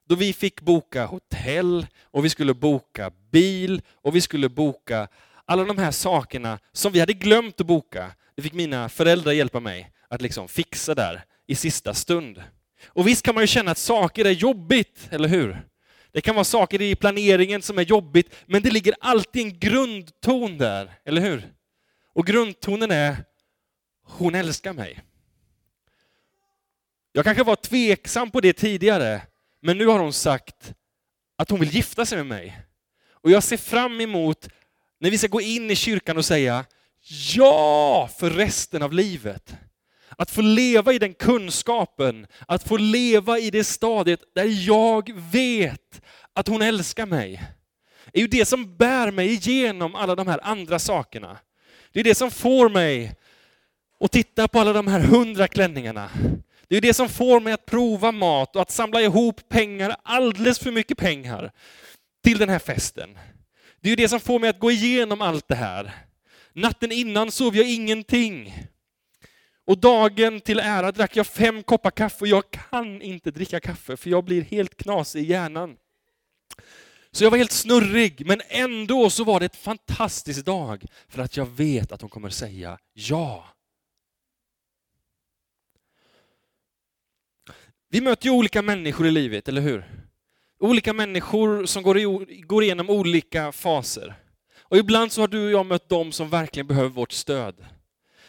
då 0.10 0.15
vi 0.15 0.34
fick 0.34 0.62
boka 0.62 1.06
hotell 1.06 1.88
och 2.02 2.26
vi 2.26 2.30
skulle 2.30 2.54
boka 2.54 3.12
bil 3.32 3.82
och 3.91 4.15
vi 4.15 4.22
skulle 4.22 4.50
boka 4.50 5.08
alla 5.46 5.63
de 5.63 5.78
här 5.78 5.91
sakerna 5.91 6.60
som 6.72 6.91
vi 6.91 7.00
hade 7.00 7.13
glömt 7.13 7.62
att 7.62 7.67
boka, 7.67 8.12
det 8.36 8.41
fick 8.41 8.54
mina 8.54 8.89
föräldrar 8.89 9.32
hjälpa 9.32 9.60
mig 9.60 9.91
att 10.08 10.22
liksom 10.22 10.48
fixa 10.48 10.96
där 10.96 11.24
i 11.48 11.56
sista 11.56 11.93
stund. 11.93 12.43
Och 12.88 13.08
visst 13.08 13.26
kan 13.26 13.36
man 13.36 13.43
ju 13.43 13.48
känna 13.48 13.72
att 13.72 13.78
saker 13.78 14.26
är 14.26 14.32
jobbigt, 14.32 15.08
eller 15.12 15.30
hur? 15.30 15.67
Det 16.12 16.22
kan 16.22 16.36
vara 16.36 16.46
saker 16.46 16.82
i 16.82 16.96
planeringen 16.96 17.62
som 17.62 17.78
är 17.78 17.84
jobbigt, 17.84 18.36
men 18.46 18.62
det 18.62 18.72
ligger 18.72 18.96
alltid 19.00 19.46
en 19.46 19.60
grundton 19.60 20.58
där, 20.58 20.91
eller 21.06 21.22
hur? 21.22 21.54
Och 22.13 22.26
grundtonen 22.26 22.91
är, 22.91 23.17
hon 24.04 24.36
älskar 24.36 24.73
mig. 24.73 25.02
Jag 27.12 27.26
kanske 27.26 27.43
var 27.43 27.56
tveksam 27.56 28.32
på 28.32 28.41
det 28.41 28.54
tidigare, 28.54 29.21
men 29.62 29.78
nu 29.78 29.88
har 29.88 29.99
hon 29.99 30.13
sagt 30.13 30.73
att 31.36 31.49
hon 31.49 31.60
vill 31.60 31.76
gifta 31.76 32.06
sig 32.06 32.17
med 32.17 32.28
mig. 32.28 32.60
Och 33.12 33.32
jag 33.32 33.43
ser 33.43 33.58
fram 33.58 34.02
emot 34.02 34.49
när 34.99 35.12
vi 35.12 35.17
ska 35.17 35.28
gå 35.28 35.41
in 35.41 35.71
i 35.71 35.76
kyrkan 35.76 36.17
och 36.17 36.26
säga 36.26 36.65
ja 37.36 38.10
för 38.17 38.30
resten 38.30 38.82
av 38.82 38.93
livet. 38.93 39.56
Att 40.17 40.32
få 40.32 40.41
leva 40.41 40.93
i 40.93 40.99
den 40.99 41.13
kunskapen, 41.13 42.28
att 42.47 42.63
få 42.63 42.78
leva 42.78 43.39
i 43.39 43.52
det 43.52 43.63
stadiet 43.63 44.19
där 44.36 44.67
jag 44.67 45.13
vet 45.13 46.02
att 46.34 46.47
hon 46.47 46.62
älskar 46.62 47.06
mig. 47.06 47.43
Det 48.12 48.19
är 48.19 48.21
ju 48.21 48.28
det 48.28 48.45
som 48.45 48.78
bär 48.78 49.12
mig 49.12 49.34
igenom 49.34 49.95
alla 49.95 50.15
de 50.15 50.28
här 50.28 50.39
andra 50.43 50.80
sakerna. 50.80 51.38
Det 51.93 51.99
är 51.99 52.03
det 52.03 52.15
som 52.15 52.32
får 52.32 52.69
mig 52.69 53.15
att 53.99 54.12
titta 54.12 54.47
på 54.47 54.60
alla 54.60 54.73
de 54.73 54.88
här 54.88 54.99
hundra 54.99 55.47
klänningarna. 55.47 56.10
Det 56.67 56.77
är 56.77 56.82
det 56.82 56.93
som 56.93 57.10
får 57.10 57.39
mig 57.39 57.53
att 57.53 57.65
prova 57.65 58.12
mat 58.12 58.56
och 58.56 58.62
att 58.62 58.71
samla 58.71 59.01
ihop 59.01 59.49
pengar, 59.49 59.95
alldeles 60.03 60.60
för 60.60 60.71
mycket 60.71 60.97
pengar, 60.97 61.51
till 62.23 62.38
den 62.38 62.49
här 62.49 62.60
festen. 62.60 63.17
Det 63.82 63.89
är 63.89 63.95
det 63.95 64.08
som 64.08 64.19
får 64.19 64.39
mig 64.39 64.49
att 64.49 64.60
gå 64.60 64.71
igenom 64.71 65.21
allt 65.21 65.47
det 65.47 65.56
här. 65.56 65.91
Natten 66.53 66.91
innan 66.91 67.32
sov 67.32 67.56
jag 67.56 67.69
ingenting. 67.69 68.67
Och 69.65 69.77
dagen 69.77 70.41
till 70.41 70.60
ära 70.60 70.91
drack 70.91 71.15
jag 71.15 71.27
fem 71.27 71.63
koppar 71.63 71.91
kaffe 71.91 72.21
och 72.21 72.27
jag 72.27 72.43
kan 72.51 73.01
inte 73.01 73.32
dricka 73.32 73.60
kaffe 73.60 73.97
för 73.97 74.10
jag 74.10 74.23
blir 74.23 74.41
helt 74.41 74.77
knasig 74.77 75.21
i 75.21 75.25
hjärnan. 75.25 75.75
Så 77.15 77.23
jag 77.23 77.32
var 77.32 77.38
helt 77.38 77.52
snurrig, 77.52 78.26
men 78.26 78.41
ändå 78.47 79.10
så 79.10 79.23
var 79.23 79.39
det 79.39 79.45
ett 79.45 79.56
fantastisk 79.56 80.45
dag 80.45 80.86
för 81.08 81.21
att 81.21 81.38
jag 81.38 81.45
vet 81.45 81.91
att 81.91 82.02
hon 82.02 82.10
kommer 82.10 82.30
säga 82.30 82.78
ja. 82.93 83.45
Vi 87.89 88.02
möter 88.02 88.26
ju 88.26 88.32
olika 88.32 88.62
människor 88.62 89.08
i 89.08 89.12
livet, 89.12 89.47
eller 89.47 89.62
hur? 89.62 90.06
Olika 90.60 90.93
människor 90.93 91.65
som 91.65 91.84
går, 91.84 91.97
i, 91.99 92.04
går 92.41 92.63
igenom 92.63 92.89
olika 92.89 93.52
faser. 93.52 94.15
Och 94.60 94.78
ibland 94.78 95.12
så 95.12 95.21
har 95.21 95.28
du 95.28 95.45
och 95.45 95.52
jag 95.52 95.65
mött 95.65 95.89
dem 95.89 96.12
som 96.12 96.30
verkligen 96.30 96.67
behöver 96.67 96.89
vårt 96.89 97.12
stöd. 97.12 97.65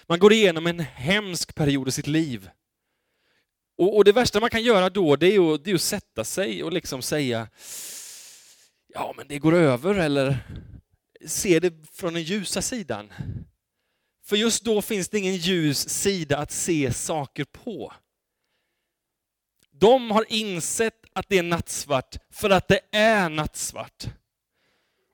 Man 0.07 0.19
går 0.19 0.33
igenom 0.33 0.67
en 0.67 0.81
hemsk 0.81 1.55
period 1.55 1.89
i 1.89 1.91
sitt 1.91 2.07
liv. 2.07 2.49
Och, 3.79 3.97
och 3.97 4.05
det 4.05 4.13
värsta 4.13 4.41
man 4.41 4.51
kan 4.51 4.63
göra 4.63 4.91
då, 4.91 5.17
det 5.17 5.27
är, 5.27 5.33
ju, 5.33 5.59
det 5.59 5.71
är 5.71 5.75
att 5.75 5.81
sätta 5.81 6.25
sig 6.25 6.63
och 6.63 6.73
liksom 6.73 7.03
säga 7.03 7.49
ja, 8.95 9.15
men 9.17 9.29
det 9.29 9.39
går 9.39 9.55
över, 9.55 9.95
eller 9.95 10.39
se 11.27 11.61
det 11.61 11.87
från 11.93 12.15
den 12.15 12.23
ljusa 12.23 12.63
sidan. 12.63 13.13
För 14.25 14.37
just 14.37 14.65
då 14.65 14.83
finns 14.83 15.09
det 15.09 15.19
ingen 15.19 15.37
ljus 15.37 15.89
sida 15.89 16.39
att 16.39 16.51
se 16.51 16.93
saker 16.93 17.45
på. 17.45 17.93
De 19.71 20.11
har 20.11 20.25
insett 20.29 21.05
att 21.13 21.29
det 21.29 21.39
är 21.39 21.43
nattsvart 21.43 22.17
för 22.31 22.51
att 22.51 22.69
det 22.69 22.81
är 22.93 23.29
nattsvart. 23.29 24.07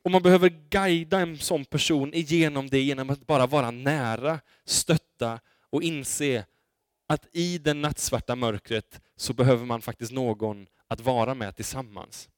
Och 0.05 0.11
man 0.11 0.23
behöver 0.23 0.49
guida 0.49 1.21
en 1.21 1.39
sån 1.39 1.65
person 1.65 2.15
igenom 2.15 2.69
det 2.69 2.81
genom 2.81 3.11
att 3.11 3.27
bara 3.27 3.47
vara 3.47 3.71
nära, 3.71 4.41
stötta 4.65 5.41
och 5.71 5.83
inse 5.83 6.45
att 7.07 7.27
i 7.33 7.59
det 7.59 7.75
nattsvarta 7.75 8.37
mörkret 8.37 9.01
så 9.17 9.33
behöver 9.33 9.67
man 9.67 9.83
faktiskt 9.83 10.13
någon 10.13 10.67
att 10.87 11.01
vara 11.01 11.35
med 11.35 11.57
tillsammans. 11.57 12.29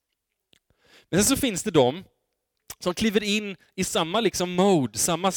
Men 1.12 1.24
sen 1.24 1.36
så 1.36 1.40
finns 1.40 1.62
det 1.62 1.70
de 1.70 2.04
som 2.78 2.94
kliver 2.94 3.22
in 3.22 3.56
i 3.76 3.84
samma 3.84 4.20
liksom 4.20 4.54
mode, 4.54 4.98
samma, 4.98 5.32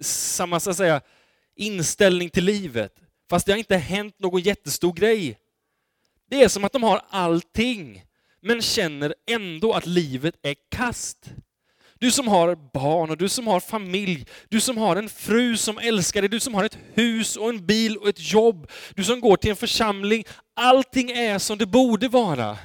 samma 0.00 0.60
så 0.60 0.70
att 0.70 0.76
säga, 0.76 1.00
inställning 1.56 2.30
till 2.30 2.44
livet, 2.44 2.94
fast 3.30 3.46
det 3.46 3.52
har 3.52 3.58
inte 3.58 3.76
hänt 3.76 4.14
någon 4.18 4.40
jättestor 4.40 4.92
grej. 4.92 5.38
Det 6.30 6.42
är 6.42 6.48
som 6.48 6.64
att 6.64 6.72
de 6.72 6.82
har 6.82 7.02
allting, 7.10 8.04
men 8.42 8.62
känner 8.62 9.14
ändå 9.30 9.72
att 9.72 9.86
livet 9.86 10.34
är 10.42 10.54
kast. 10.70 11.30
Du 11.98 12.10
som 12.10 12.28
har 12.28 12.54
barn 12.72 13.10
och 13.10 13.16
du 13.16 13.28
som 13.28 13.46
har 13.46 13.60
familj, 13.60 14.26
du 14.48 14.60
som 14.60 14.78
har 14.78 14.96
en 14.96 15.08
fru 15.08 15.56
som 15.56 15.78
älskar 15.78 16.22
dig, 16.22 16.28
du 16.28 16.40
som 16.40 16.54
har 16.54 16.64
ett 16.64 16.78
hus 16.94 17.36
och 17.36 17.48
en 17.48 17.66
bil 17.66 17.96
och 17.96 18.08
ett 18.08 18.32
jobb, 18.32 18.70
du 18.94 19.04
som 19.04 19.20
går 19.20 19.36
till 19.36 19.50
en 19.50 19.56
församling. 19.56 20.24
Allting 20.56 21.10
är 21.10 21.38
som 21.38 21.58
det 21.58 21.66
borde 21.66 22.08
vara. 22.08 22.58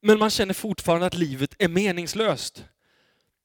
Men 0.00 0.18
man 0.18 0.30
känner 0.30 0.54
fortfarande 0.54 1.06
att 1.06 1.14
livet 1.14 1.54
är 1.58 1.68
meningslöst. 1.68 2.64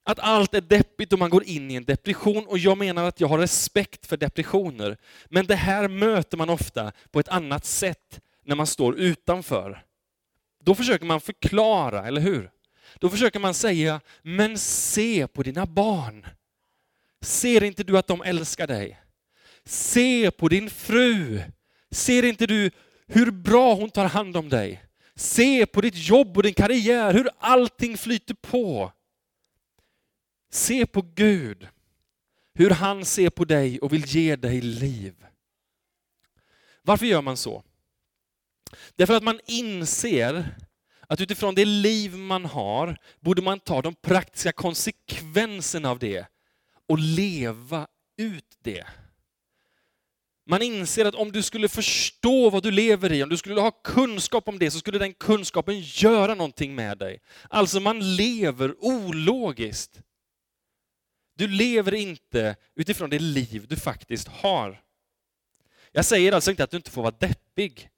Att 0.03 0.19
allt 0.19 0.53
är 0.53 0.61
deppigt 0.61 1.13
och 1.13 1.19
man 1.19 1.29
går 1.29 1.43
in 1.43 1.71
i 1.71 1.75
en 1.75 1.85
depression. 1.85 2.45
Och 2.47 2.57
jag 2.57 2.77
menar 2.77 3.03
att 3.03 3.19
jag 3.19 3.27
har 3.27 3.37
respekt 3.37 4.05
för 4.05 4.17
depressioner. 4.17 4.97
Men 5.29 5.45
det 5.45 5.55
här 5.55 5.87
möter 5.87 6.37
man 6.37 6.49
ofta 6.49 6.91
på 7.11 7.19
ett 7.19 7.27
annat 7.27 7.65
sätt 7.65 8.21
när 8.45 8.55
man 8.55 8.67
står 8.67 8.95
utanför. 8.95 9.83
Då 10.63 10.75
försöker 10.75 11.05
man 11.05 11.21
förklara, 11.21 12.07
eller 12.07 12.21
hur? 12.21 12.51
Då 12.95 13.09
försöker 13.09 13.39
man 13.39 13.53
säga, 13.53 14.01
men 14.21 14.57
se 14.57 15.27
på 15.27 15.43
dina 15.43 15.65
barn. 15.65 16.25
Ser 17.21 17.63
inte 17.63 17.83
du 17.83 17.97
att 17.97 18.07
de 18.07 18.21
älskar 18.21 18.67
dig? 18.67 18.99
Se 19.65 20.31
på 20.31 20.49
din 20.49 20.69
fru. 20.69 21.41
Ser 21.91 22.25
inte 22.25 22.47
du 22.47 22.71
hur 23.07 23.31
bra 23.31 23.73
hon 23.73 23.89
tar 23.89 24.05
hand 24.05 24.37
om 24.37 24.49
dig? 24.49 24.83
Se 25.15 25.65
på 25.65 25.81
ditt 25.81 26.07
jobb 26.09 26.37
och 26.37 26.43
din 26.43 26.53
karriär, 26.53 27.13
hur 27.13 27.29
allting 27.39 27.97
flyter 27.97 28.33
på. 28.33 28.91
Se 30.51 30.85
på 30.85 31.01
Gud, 31.01 31.67
hur 32.53 32.69
han 32.69 33.05
ser 33.05 33.29
på 33.29 33.45
dig 33.45 33.79
och 33.79 33.93
vill 33.93 34.05
ge 34.05 34.35
dig 34.35 34.61
liv. 34.61 35.25
Varför 36.81 37.05
gör 37.05 37.21
man 37.21 37.37
så? 37.37 37.63
Därför 38.95 39.13
att 39.13 39.23
man 39.23 39.39
inser 39.45 40.55
att 41.07 41.21
utifrån 41.21 41.55
det 41.55 41.65
liv 41.65 42.17
man 42.17 42.45
har 42.45 42.97
borde 43.19 43.41
man 43.41 43.59
ta 43.59 43.81
de 43.81 43.95
praktiska 43.95 44.51
konsekvenserna 44.51 45.89
av 45.89 45.99
det 45.99 46.27
och 46.87 46.99
leva 46.99 47.87
ut 48.17 48.57
det. 48.61 48.85
Man 50.45 50.61
inser 50.61 51.05
att 51.05 51.15
om 51.15 51.31
du 51.31 51.41
skulle 51.43 51.69
förstå 51.69 52.49
vad 52.49 52.63
du 52.63 52.71
lever 52.71 53.11
i, 53.11 53.23
om 53.23 53.29
du 53.29 53.37
skulle 53.37 53.61
ha 53.61 53.71
kunskap 53.71 54.47
om 54.47 54.59
det, 54.59 54.71
så 54.71 54.79
skulle 54.79 54.99
den 54.99 55.13
kunskapen 55.13 55.79
göra 55.79 56.35
någonting 56.35 56.75
med 56.75 56.97
dig. 56.97 57.21
Alltså 57.49 57.79
man 57.79 58.15
lever 58.15 58.75
ologiskt. 58.79 60.01
Du 61.35 61.47
lever 61.47 61.93
inte 61.93 62.55
utifrån 62.75 63.09
det 63.09 63.19
liv 63.19 63.65
du 63.69 63.75
faktiskt 63.75 64.27
har. 64.27 64.81
Jag 65.91 66.05
säger 66.05 66.31
alltså 66.31 66.51
inte 66.51 66.63
att 66.63 66.71
du 66.71 66.77
inte 66.77 66.91
får 66.91 67.01
vara 67.01 67.15
deppig. 67.19 67.89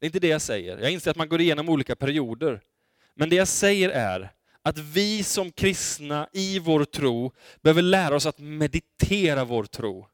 Det 0.00 0.04
är 0.04 0.08
inte 0.08 0.20
det 0.20 0.28
jag 0.28 0.42
säger. 0.42 0.78
Jag 0.78 0.90
inser 0.90 1.10
att 1.10 1.16
man 1.16 1.28
går 1.28 1.40
igenom 1.40 1.68
olika 1.68 1.96
perioder. 1.96 2.60
Men 3.14 3.28
det 3.28 3.36
jag 3.36 3.48
säger 3.48 3.90
är 3.90 4.32
att 4.62 4.78
vi 4.78 5.22
som 5.22 5.52
kristna 5.52 6.28
i 6.32 6.58
vår 6.58 6.84
tro 6.84 7.32
behöver 7.62 7.82
lära 7.82 8.16
oss 8.16 8.26
att 8.26 8.38
meditera 8.38 9.44
vår 9.44 9.64
tro. 9.64 10.08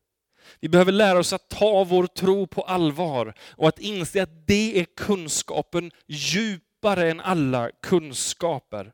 Vi 0.61 0.69
behöver 0.69 0.93
lära 0.93 1.19
oss 1.19 1.33
att 1.33 1.49
ta 1.49 1.85
vår 1.85 2.07
tro 2.07 2.47
på 2.47 2.63
allvar 2.63 3.35
och 3.41 3.69
att 3.69 3.79
inse 3.79 4.23
att 4.23 4.47
det 4.47 4.81
är 4.81 4.85
kunskapen 4.85 5.91
djupare 6.07 7.11
än 7.11 7.21
alla 7.21 7.71
kunskaper. 7.83 8.93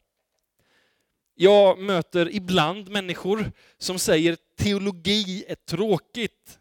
Jag 1.35 1.79
möter 1.79 2.35
ibland 2.35 2.88
människor 2.88 3.53
som 3.79 3.99
säger 3.99 4.37
teologi 4.59 5.45
är 5.49 5.55
tråkigt. 5.55 6.59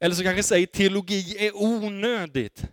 Eller 0.00 0.14
som 0.14 0.24
kanske 0.24 0.42
säger 0.42 0.66
teologi 0.66 1.36
är 1.46 1.56
onödigt. 1.56 2.64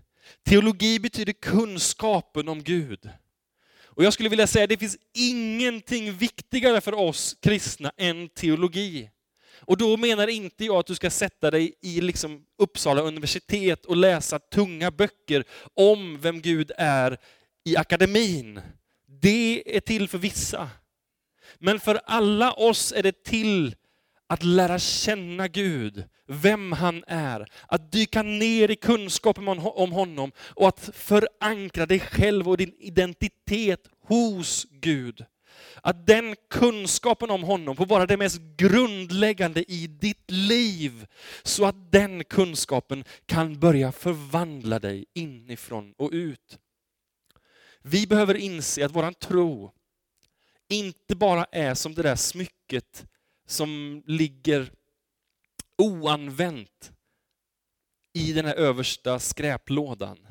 Teologi 0.45 0.99
betyder 0.99 1.33
kunskapen 1.33 2.47
om 2.47 2.63
Gud. 2.63 3.09
Och 3.83 4.03
jag 4.03 4.13
skulle 4.13 4.29
vilja 4.29 4.47
säga 4.47 4.63
att 4.63 4.69
det 4.69 4.77
finns 4.77 4.97
ingenting 5.13 6.13
viktigare 6.13 6.81
för 6.81 6.93
oss 6.93 7.37
kristna 7.41 7.91
än 7.97 8.29
teologi. 8.29 9.09
Och 9.61 9.77
då 9.77 9.97
menar 9.97 10.27
inte 10.27 10.65
jag 10.65 10.75
att 10.75 10.85
du 10.85 10.95
ska 10.95 11.09
sätta 11.09 11.51
dig 11.51 11.73
i 11.81 12.01
liksom 12.01 12.45
Uppsala 12.57 13.01
universitet 13.01 13.85
och 13.85 13.97
läsa 13.97 14.39
tunga 14.39 14.91
böcker 14.91 15.43
om 15.73 16.19
vem 16.21 16.41
Gud 16.41 16.71
är 16.77 17.17
i 17.63 17.77
akademin. 17.77 18.61
Det 19.21 19.75
är 19.75 19.79
till 19.79 20.07
för 20.07 20.17
vissa. 20.17 20.69
Men 21.59 21.79
för 21.79 22.01
alla 22.05 22.53
oss 22.53 22.93
är 22.95 23.03
det 23.03 23.23
till 23.23 23.75
att 24.27 24.43
lära 24.43 24.79
känna 24.79 25.47
Gud, 25.47 26.03
vem 26.27 26.71
han 26.71 27.03
är, 27.07 27.47
att 27.67 27.91
dyka 27.91 28.23
ner 28.23 28.71
i 28.71 28.75
kunskapen 28.75 29.47
om 29.47 29.91
honom 29.91 30.31
och 30.39 30.67
att 30.67 30.89
förankra 30.93 31.85
dig 31.85 31.99
själv 31.99 32.49
och 32.49 32.57
din 32.57 32.73
identitet 32.79 33.89
hos 34.07 34.67
Gud. 34.71 35.25
Att 35.81 36.07
den 36.07 36.35
kunskapen 36.49 37.29
om 37.29 37.43
honom 37.43 37.75
får 37.75 37.85
vara 37.85 38.05
det 38.05 38.17
mest 38.17 38.41
grundläggande 38.57 39.71
i 39.71 39.87
ditt 39.87 40.31
liv, 40.31 41.07
så 41.43 41.65
att 41.65 41.91
den 41.91 42.23
kunskapen 42.23 43.03
kan 43.25 43.59
börja 43.59 43.91
förvandla 43.91 44.79
dig 44.79 45.05
inifrån 45.13 45.93
och 45.97 46.09
ut. 46.13 46.59
Vi 47.81 48.07
behöver 48.07 48.35
inse 48.35 48.85
att 48.85 48.95
våran 48.95 49.13
tro 49.13 49.71
inte 50.67 51.15
bara 51.15 51.45
är 51.51 51.73
som 51.73 51.93
det 51.93 52.03
där 52.03 52.15
smycket 52.15 53.05
som 53.47 54.03
ligger 54.05 54.71
oanvänt 55.77 56.91
i 58.13 58.33
den 58.33 58.45
här 58.45 58.55
översta 58.55 59.19
skräplådan. 59.19 60.28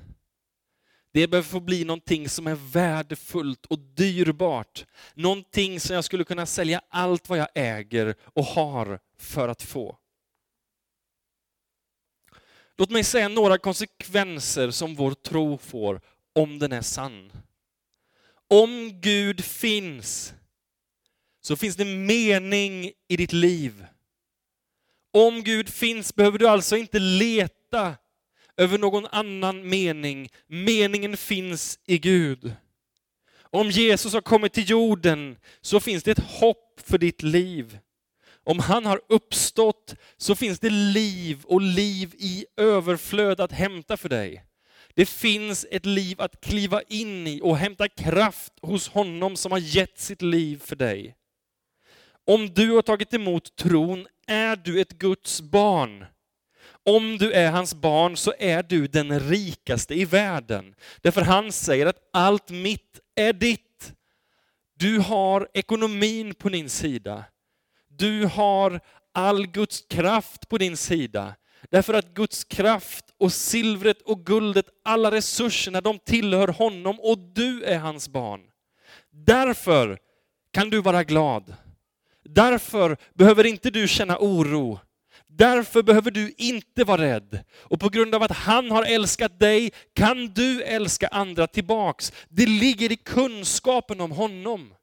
Det 1.18 1.28
behöver 1.28 1.48
få 1.48 1.60
bli 1.60 1.84
någonting 1.84 2.28
som 2.28 2.46
är 2.46 2.54
värdefullt 2.54 3.66
och 3.66 3.78
dyrbart. 3.78 4.86
Någonting 5.14 5.80
som 5.80 5.94
jag 5.94 6.04
skulle 6.04 6.24
kunna 6.24 6.46
sälja 6.46 6.80
allt 6.88 7.28
vad 7.28 7.38
jag 7.38 7.48
äger 7.54 8.14
och 8.24 8.44
har 8.44 9.00
för 9.18 9.48
att 9.48 9.62
få. 9.62 9.98
Låt 12.76 12.90
mig 12.90 13.04
säga 13.04 13.28
några 13.28 13.58
konsekvenser 13.58 14.70
som 14.70 14.94
vår 14.94 15.14
tro 15.14 15.58
får 15.58 16.00
om 16.34 16.58
den 16.58 16.72
är 16.72 16.82
sann. 16.82 17.32
Om 18.48 19.00
Gud 19.00 19.44
finns 19.44 20.34
så 21.40 21.56
finns 21.56 21.76
det 21.76 21.84
mening 21.84 22.92
i 23.08 23.16
ditt 23.16 23.32
liv. 23.32 23.86
Om 25.12 25.42
Gud 25.42 25.68
finns 25.68 26.14
behöver 26.14 26.38
du 26.38 26.48
alltså 26.48 26.76
inte 26.76 26.98
leta 26.98 27.96
över 28.58 28.78
någon 28.78 29.06
annan 29.06 29.68
mening. 29.68 30.28
Meningen 30.46 31.16
finns 31.16 31.78
i 31.86 31.98
Gud. 31.98 32.52
Om 33.50 33.70
Jesus 33.70 34.12
har 34.12 34.20
kommit 34.20 34.52
till 34.52 34.70
jorden 34.70 35.36
så 35.60 35.80
finns 35.80 36.02
det 36.02 36.10
ett 36.10 36.30
hopp 36.40 36.80
för 36.86 36.98
ditt 36.98 37.22
liv. 37.22 37.78
Om 38.44 38.58
han 38.58 38.86
har 38.86 39.00
uppstått 39.08 39.94
så 40.16 40.34
finns 40.34 40.58
det 40.58 40.70
liv 40.70 41.44
och 41.44 41.60
liv 41.60 42.14
i 42.18 42.46
överflöd 42.56 43.40
att 43.40 43.52
hämta 43.52 43.96
för 43.96 44.08
dig. 44.08 44.44
Det 44.94 45.06
finns 45.06 45.66
ett 45.70 45.86
liv 45.86 46.20
att 46.20 46.40
kliva 46.40 46.82
in 46.82 47.26
i 47.26 47.40
och 47.42 47.56
hämta 47.56 47.88
kraft 47.88 48.52
hos 48.62 48.88
honom 48.88 49.36
som 49.36 49.52
har 49.52 49.58
gett 49.58 49.98
sitt 49.98 50.22
liv 50.22 50.62
för 50.64 50.76
dig. 50.76 51.14
Om 52.26 52.54
du 52.54 52.70
har 52.70 52.82
tagit 52.82 53.14
emot 53.14 53.56
tron 53.56 54.06
är 54.26 54.56
du 54.56 54.80
ett 54.80 54.92
Guds 54.92 55.40
barn. 55.40 56.04
Om 56.84 57.18
du 57.18 57.32
är 57.32 57.50
hans 57.50 57.74
barn 57.74 58.16
så 58.16 58.34
är 58.38 58.62
du 58.62 58.86
den 58.86 59.20
rikaste 59.20 59.94
i 59.94 60.04
världen. 60.04 60.74
Därför 61.00 61.20
han 61.20 61.52
säger 61.52 61.86
att 61.86 62.08
allt 62.12 62.50
mitt 62.50 63.00
är 63.14 63.32
ditt. 63.32 63.92
Du 64.74 64.98
har 64.98 65.48
ekonomin 65.54 66.34
på 66.34 66.48
din 66.48 66.68
sida. 66.68 67.24
Du 67.88 68.26
har 68.26 68.80
all 69.14 69.46
Guds 69.46 69.84
kraft 69.90 70.48
på 70.48 70.58
din 70.58 70.76
sida. 70.76 71.34
Därför 71.70 71.94
att 71.94 72.14
Guds 72.14 72.44
kraft 72.44 73.04
och 73.18 73.32
silvret 73.32 74.02
och 74.02 74.26
guldet, 74.26 74.66
alla 74.84 75.10
resurserna, 75.10 75.80
de 75.80 75.98
tillhör 75.98 76.48
honom 76.48 77.00
och 77.00 77.18
du 77.18 77.64
är 77.64 77.78
hans 77.78 78.08
barn. 78.08 78.40
Därför 79.10 79.98
kan 80.52 80.70
du 80.70 80.80
vara 80.80 81.04
glad. 81.04 81.54
Därför 82.24 82.96
behöver 83.14 83.46
inte 83.46 83.70
du 83.70 83.88
känna 83.88 84.18
oro. 84.18 84.80
Därför 85.38 85.82
behöver 85.82 86.10
du 86.10 86.34
inte 86.36 86.84
vara 86.84 87.02
rädd. 87.02 87.44
Och 87.58 87.80
på 87.80 87.88
grund 87.88 88.14
av 88.14 88.22
att 88.22 88.32
han 88.32 88.70
har 88.70 88.82
älskat 88.82 89.38
dig 89.38 89.72
kan 89.94 90.26
du 90.26 90.62
älska 90.62 91.08
andra 91.08 91.46
tillbaks. 91.46 92.12
Det 92.28 92.46
ligger 92.46 92.92
i 92.92 92.96
kunskapen 92.96 94.00
om 94.00 94.10
honom. 94.10 94.74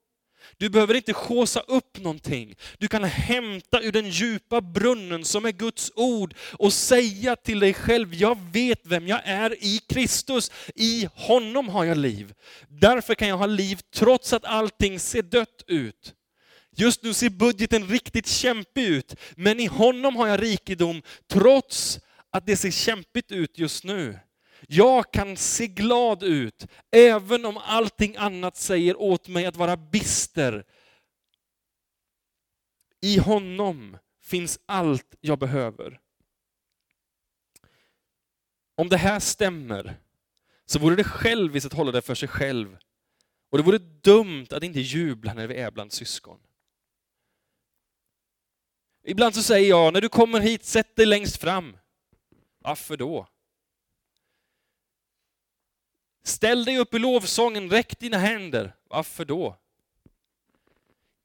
Du 0.57 0.69
behöver 0.69 0.93
inte 0.93 1.13
skåsa 1.13 1.59
upp 1.59 1.97
någonting. 1.97 2.55
Du 2.77 2.87
kan 2.87 3.03
hämta 3.03 3.81
ur 3.81 3.91
den 3.91 4.09
djupa 4.09 4.61
brunnen 4.61 5.25
som 5.25 5.45
är 5.45 5.51
Guds 5.51 5.91
ord 5.95 6.35
och 6.53 6.73
säga 6.73 7.35
till 7.35 7.59
dig 7.59 7.73
själv, 7.73 8.13
jag 8.13 8.37
vet 8.51 8.79
vem 8.83 9.07
jag 9.07 9.21
är 9.25 9.63
i 9.63 9.79
Kristus. 9.89 10.51
I 10.75 11.07
honom 11.13 11.69
har 11.69 11.83
jag 11.83 11.97
liv. 11.97 12.33
Därför 12.67 13.15
kan 13.15 13.27
jag 13.27 13.37
ha 13.37 13.45
liv 13.45 13.79
trots 13.93 14.33
att 14.33 14.45
allting 14.45 14.99
ser 14.99 15.21
dött 15.21 15.63
ut. 15.67 16.13
Just 16.77 17.03
nu 17.03 17.13
ser 17.13 17.29
budgeten 17.29 17.87
riktigt 17.87 18.27
kämpig 18.27 18.87
ut, 18.87 19.15
men 19.35 19.59
i 19.59 19.65
honom 19.65 20.15
har 20.15 20.27
jag 20.27 20.41
rikedom 20.41 21.01
trots 21.27 21.99
att 22.29 22.45
det 22.45 22.57
ser 22.57 22.71
kämpigt 22.71 23.31
ut 23.31 23.57
just 23.57 23.83
nu. 23.83 24.19
Jag 24.67 25.13
kan 25.13 25.37
se 25.37 25.67
glad 25.67 26.23
ut, 26.23 26.67
även 26.91 27.45
om 27.45 27.57
allting 27.57 28.15
annat 28.15 28.57
säger 28.57 29.01
åt 29.01 29.27
mig 29.27 29.45
att 29.45 29.55
vara 29.55 29.77
bister. 29.77 30.65
I 33.01 33.17
honom 33.17 33.97
finns 34.23 34.59
allt 34.65 35.15
jag 35.21 35.39
behöver. 35.39 35.99
Om 38.77 38.89
det 38.89 38.97
här 38.97 39.19
stämmer, 39.19 39.99
så 40.65 40.79
vore 40.79 40.95
det 40.95 41.03
själviskt 41.03 41.65
att 41.65 41.73
hålla 41.73 41.91
det 41.91 42.01
för 42.01 42.15
sig 42.15 42.29
själv. 42.29 42.77
Och 43.49 43.57
det 43.57 43.63
vore 43.63 43.77
dumt 43.77 44.47
att 44.51 44.63
inte 44.63 44.79
jubla 44.79 45.33
när 45.33 45.47
vi 45.47 45.55
är 45.55 45.71
bland 45.71 45.93
syskon. 45.93 46.39
Ibland 49.07 49.35
så 49.35 49.43
säger 49.43 49.69
jag, 49.69 49.93
när 49.93 50.01
du 50.01 50.09
kommer 50.09 50.39
hit, 50.39 50.65
sätt 50.65 50.95
dig 50.95 51.05
längst 51.05 51.37
fram. 51.37 51.77
Varför 52.59 52.97
då? 52.97 53.27
Ställ 56.23 56.65
dig 56.65 56.77
upp 56.77 56.93
i 56.93 56.99
lovsången, 56.99 57.69
räck 57.69 57.99
dina 57.99 58.17
händer. 58.17 58.75
Varför 58.87 59.25
då? 59.25 59.55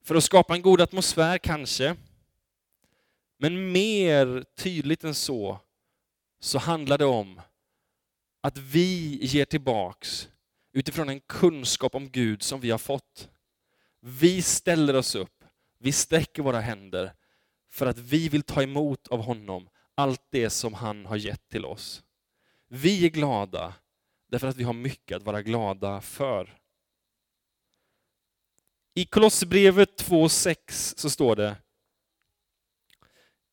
För 0.05 0.15
att 0.15 0.25
skapa 0.25 0.55
en 0.55 0.63
god 0.63 0.81
atmosfär 0.81 1.39
kanske. 1.39 1.97
Men 3.39 3.73
mer 3.73 4.45
tydligt 4.57 5.05
än 5.05 5.15
så, 5.15 5.61
så 6.41 6.59
handlar 6.59 6.99
det 6.99 7.05
om 7.05 7.41
att 8.41 8.59
vi 8.59 9.19
ger 9.23 9.45
tillbaks 9.45 10.29
utifrån 10.73 11.09
en 11.09 11.21
kunskap 11.21 11.95
om 11.95 12.11
Gud 12.11 12.43
som 12.43 12.61
vi 12.61 12.71
har 12.71 12.79
fått. 12.79 13.29
Vi 14.01 14.43
ställer 14.43 14.97
oss 14.97 15.15
upp, 15.15 15.45
vi 15.79 15.93
sträcker 15.93 16.43
våra 16.43 16.61
händer 16.61 17.13
för 17.71 17.87
att 17.87 17.99
vi 17.99 18.29
vill 18.29 18.43
ta 18.43 18.63
emot 18.63 19.09
av 19.09 19.23
honom 19.23 19.69
allt 19.95 20.23
det 20.31 20.51
som 20.51 20.75
han 20.75 21.07
har 21.07 21.17
gett 21.17 21.49
till 21.49 21.65
oss. 21.65 22.03
Vi 22.69 23.07
är 23.07 23.11
glada 23.11 23.75
därför 24.31 24.47
att 24.47 24.57
vi 24.57 24.65
har 24.65 24.73
mycket 24.73 25.17
att 25.17 25.23
vara 25.23 25.43
glada 25.43 26.01
för. 26.01 26.59
I 28.95 29.05
Kolosserbrevet 29.05 30.03
2.6 30.03 30.95
så 30.97 31.11
står 31.11 31.37
det 31.37 31.57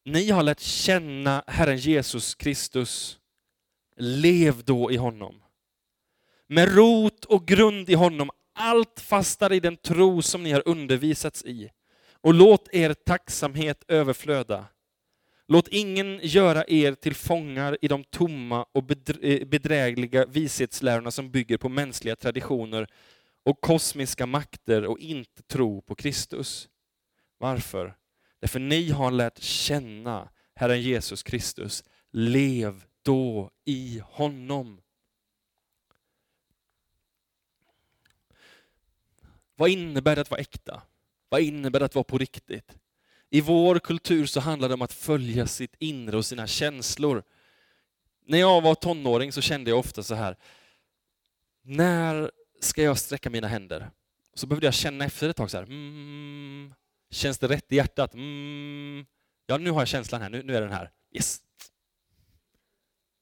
Ni 0.06 0.30
har 0.30 0.44
lärt 0.44 0.60
känna 0.60 1.44
Herren 1.48 1.78
Jesus 1.78 2.36
Kristus. 2.36 3.20
Lev 3.96 4.64
då 4.64 4.92
i 4.92 4.98
honom. 4.98 5.44
Med 6.48 6.76
rot 6.76 7.26
och 7.26 7.48
grund 7.48 7.90
i 7.90 7.94
honom, 7.94 8.30
allt 8.54 9.00
fastare 9.00 9.56
i 9.56 9.60
den 9.60 9.78
tro 9.78 10.22
som 10.22 10.44
ni 10.44 10.52
har 10.52 10.68
undervisats 10.68 11.46
i 11.46 11.72
och 12.22 12.34
låt 12.34 12.68
er 12.74 12.94
tacksamhet 12.94 13.84
överflöda. 13.88 14.66
Låt 15.48 15.68
ingen 15.68 16.20
göra 16.24 16.64
er 16.68 16.94
till 16.94 17.16
fångar 17.16 17.78
i 17.82 17.88
de 17.88 18.04
tomma 18.04 18.64
och 18.72 18.92
eh, 19.22 19.48
bedrägliga 19.48 20.26
vishetslärorna 20.26 21.12
som 21.12 21.32
bygger 21.32 21.58
på 21.58 21.70
mänskliga 21.70 22.16
traditioner 22.16 22.88
och 23.44 23.62
kosmiska 23.62 24.26
makter 24.26 24.86
och 24.86 25.00
inte 25.00 25.44
tro 25.44 25.82
på 25.82 25.96
Kristus. 25.96 26.70
Varför? 27.38 27.98
Därför 28.40 28.60
ni 28.60 28.90
har 28.90 29.12
lärt 29.12 29.40
känna 29.40 30.30
Herren 30.56 30.82
Jesus 30.82 31.24
Kristus. 31.24 31.84
Lev 32.12 32.84
då 33.02 33.52
i 33.66 34.02
honom. 34.06 34.82
Vad 39.56 39.70
innebär 39.70 40.16
det 40.16 40.22
att 40.22 40.32
vara 40.32 40.42
äkta? 40.42 40.82
Vad 41.30 41.42
innebär 41.42 41.80
det 41.80 41.86
att 41.86 41.96
vara 41.96 42.04
på 42.04 42.18
riktigt? 42.18 42.78
I 43.30 43.42
vår 43.42 43.80
kultur 43.80 44.26
så 44.26 44.40
handlar 44.40 44.68
det 44.68 44.74
om 44.74 44.82
att 44.82 44.94
följa 44.94 45.48
sitt 45.48 45.76
inre 45.80 46.18
och 46.18 46.26
sina 46.26 46.48
känslor. 46.48 47.24
När 48.26 48.38
jag 48.38 48.62
var 48.62 48.76
tonåring 48.76 49.32
så 49.32 49.42
kände 49.42 49.70
jag 49.70 49.80
ofta 49.80 50.04
så 50.04 50.16
här, 50.16 50.38
när 51.62 52.32
ska 52.62 52.84
jag 52.84 52.98
sträcka 52.98 53.30
mina 53.30 53.48
händer? 53.48 53.92
Så 54.34 54.48
behövde 54.48 54.68
jag 54.68 54.74
känna 54.74 55.06
efter 55.06 55.30
ett 55.30 55.36
tag 55.36 55.52
så 55.52 55.58
här, 55.58 55.64
mm, 55.64 56.74
känns 57.10 57.40
det 57.40 57.48
rätt 57.48 57.72
i 57.72 57.76
hjärtat? 57.76 58.14
Mm, 58.14 59.06
ja, 59.46 59.58
nu 59.58 59.72
har 59.72 59.82
jag 59.82 59.88
känslan 59.88 60.22
här, 60.22 60.30
nu, 60.30 60.44
nu 60.44 60.56
är 60.56 60.62
den 60.62 60.72
här. 60.72 60.92
Yes! 61.12 61.42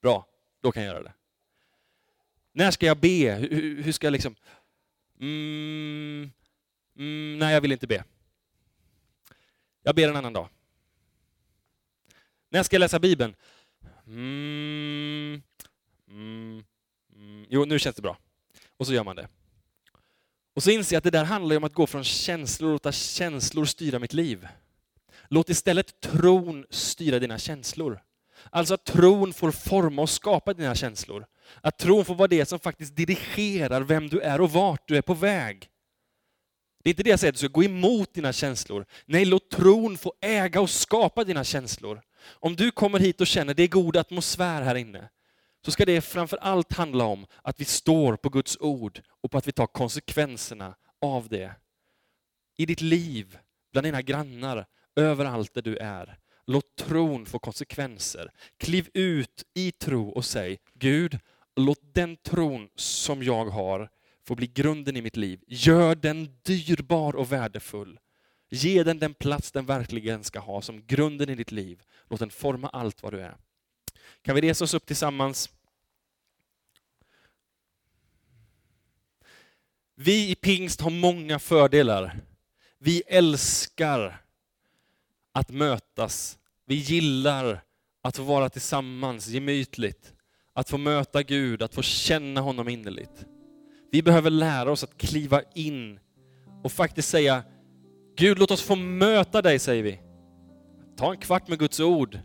Bra, 0.02 0.28
då 0.62 0.72
kan 0.72 0.84
jag 0.84 0.94
göra 0.94 1.04
det. 1.04 1.14
När 2.52 2.72
ska 2.72 2.86
jag 2.86 2.98
be? 2.98 3.32
Hur, 3.32 3.84
hur 3.84 3.92
ska 3.92 4.08
jag 4.08 4.12
liksom... 4.12 4.36
Mm, 5.20 6.32
Mm, 6.98 7.40
nej, 7.40 7.54
jag 7.54 7.62
vill 7.62 7.72
inte 7.72 7.88
be. 7.88 8.04
Jag 9.84 9.96
ber 9.96 10.10
en 10.10 10.16
annan 10.16 10.34
dag. 10.34 10.50
När 12.50 12.64
ska 12.64 12.76
jag 12.76 12.80
läsa 12.80 13.00
Bibeln? 13.00 13.36
Mm, 14.08 15.42
mm, 16.08 16.64
mm. 17.16 17.46
Jo, 17.50 17.66
nu 17.66 17.80
känns 17.80 17.96
det 17.96 18.02
bra. 18.02 18.18
Och 18.78 18.88
så 18.88 18.94
gör 18.94 19.04
man 19.04 19.16
det. 19.16 19.28
Och 20.56 20.64
så 20.64 20.72
inser 20.72 20.96
jag 20.96 20.98
att 20.98 21.04
det 21.04 21.12
där 21.12 21.24
handlar 21.26 21.58
om 21.58 21.64
att 21.64 21.74
gå 21.74 21.88
från 21.88 22.04
känslor 22.04 22.70
och 22.70 22.74
låta 22.74 22.92
känslor 22.92 23.66
styra 23.66 24.00
mitt 24.00 24.14
liv. 24.14 24.48
Låt 25.30 25.50
istället 25.50 26.02
tron 26.02 26.66
styra 26.70 27.20
dina 27.20 27.38
känslor. 27.38 28.02
Alltså 28.50 28.74
att 28.74 28.86
tron 28.86 29.34
får 29.34 29.52
forma 29.52 30.02
och 30.02 30.10
skapa 30.10 30.54
dina 30.54 30.76
känslor. 30.76 31.26
Att 31.62 31.78
tron 31.78 32.06
får 32.06 32.16
vara 32.16 32.28
det 32.28 32.46
som 32.46 32.60
faktiskt 32.60 32.96
dirigerar 32.96 33.82
vem 33.82 34.08
du 34.08 34.20
är 34.20 34.42
och 34.42 34.52
vart 34.52 34.88
du 34.88 34.98
är 34.98 35.02
på 35.02 35.14
väg. 35.14 35.70
Det 36.86 36.90
är 36.90 36.92
inte 36.92 37.04
det 37.04 37.10
jag 37.10 37.20
säger 37.20 37.32
att 37.32 37.36
du 37.36 37.40
ska 37.40 37.48
gå 37.48 37.64
emot 37.64 38.14
dina 38.14 38.34
känslor. 38.34 38.86
Nej, 39.06 39.26
låt 39.26 39.50
tron 39.50 39.98
få 39.98 40.14
äga 40.22 40.62
och 40.62 40.70
skapa 40.70 41.24
dina 41.24 41.44
känslor. 41.44 42.02
Om 42.24 42.56
du 42.56 42.72
kommer 42.72 43.00
hit 43.00 43.22
och 43.22 43.28
känner 43.28 43.54
det 43.54 43.64
är 43.64 43.68
god 43.68 43.98
atmosfär 43.98 44.62
här 44.62 44.76
inne, 44.76 45.10
så 45.66 45.72
ska 45.72 45.86
det 45.86 46.02
framför 46.02 46.38
allt 46.38 46.74
handla 46.74 47.04
om 47.04 47.26
att 47.42 47.60
vi 47.60 47.66
står 47.66 48.16
på 48.16 48.30
Guds 48.30 48.58
ord 48.60 49.02
och 49.22 49.32
på 49.32 49.38
att 49.38 49.48
vi 49.48 49.52
tar 49.52 49.68
konsekvenserna 49.68 50.76
av 51.02 51.28
det. 51.30 51.52
I 52.58 52.66
ditt 52.66 52.82
liv, 52.82 53.38
bland 53.72 53.88
dina 53.88 54.02
grannar, 54.02 54.66
överallt 54.96 55.54
där 55.54 55.62
du 55.62 55.78
är. 55.78 56.18
Låt 56.48 56.76
tron 56.76 57.26
få 57.26 57.40
konsekvenser. 57.40 58.32
Kliv 58.58 58.90
ut 58.94 59.44
i 59.54 59.72
tro 59.72 60.10
och 60.10 60.26
säg, 60.26 60.58
Gud, 60.74 61.20
låt 61.56 61.94
den 61.94 62.18
tron 62.18 62.70
som 62.76 63.24
jag 63.24 63.46
har 63.46 63.90
får 64.28 64.36
bli 64.36 64.48
grunden 64.48 64.98
i 64.98 65.02
mitt 65.02 65.18
liv. 65.18 65.44
Gör 65.48 65.96
den 65.96 66.38
dyrbar 66.44 67.16
och 67.16 67.32
värdefull. 67.32 68.00
Ge 68.50 68.84
den 68.84 69.00
den 69.00 69.14
plats 69.14 69.52
den 69.52 69.66
verkligen 69.66 70.24
ska 70.24 70.40
ha 70.40 70.62
som 70.62 70.86
grunden 70.86 71.30
i 71.30 71.36
ditt 71.36 71.52
liv. 71.52 71.82
Låt 72.10 72.20
den 72.20 72.30
forma 72.30 72.70
allt 72.70 73.04
vad 73.04 73.14
du 73.14 73.22
är. 73.22 73.38
Kan 74.22 74.36
vi 74.36 74.42
resa 74.42 74.64
oss 74.64 74.74
upp 74.74 74.86
tillsammans? 74.86 75.50
Vi 79.96 80.32
i 80.32 80.36
pingst 80.36 80.82
har 80.82 80.90
många 80.90 81.40
fördelar. 81.40 82.20
Vi 82.78 83.04
älskar 83.08 84.22
att 85.32 85.50
mötas. 85.50 86.38
Vi 86.66 86.76
gillar 86.76 87.64
att 88.02 88.16
få 88.16 88.24
vara 88.24 88.50
tillsammans 88.50 89.28
gemytligt. 89.28 90.14
Att 90.54 90.70
få 90.70 90.78
möta 90.78 91.24
Gud, 91.24 91.62
att 91.62 91.76
få 91.76 91.82
känna 91.82 92.42
honom 92.42 92.70
innerligt. 92.70 93.26
Vi 93.96 94.02
behöver 94.02 94.30
lära 94.30 94.72
oss 94.72 94.84
att 94.84 94.98
kliva 94.98 95.42
in 95.54 96.00
och 96.64 96.72
faktiskt 96.72 97.10
säga, 97.10 97.44
Gud 98.18 98.40
låt 98.40 98.52
oss 98.52 98.62
få 98.62 98.76
möta 98.76 99.42
dig, 99.42 99.60
säger 99.60 99.84
vi. 99.84 100.00
Ta 100.98 101.12
en 101.12 101.18
kvart 101.18 101.48
med 101.48 101.60
Guds 101.60 101.80
ord. 101.80 102.20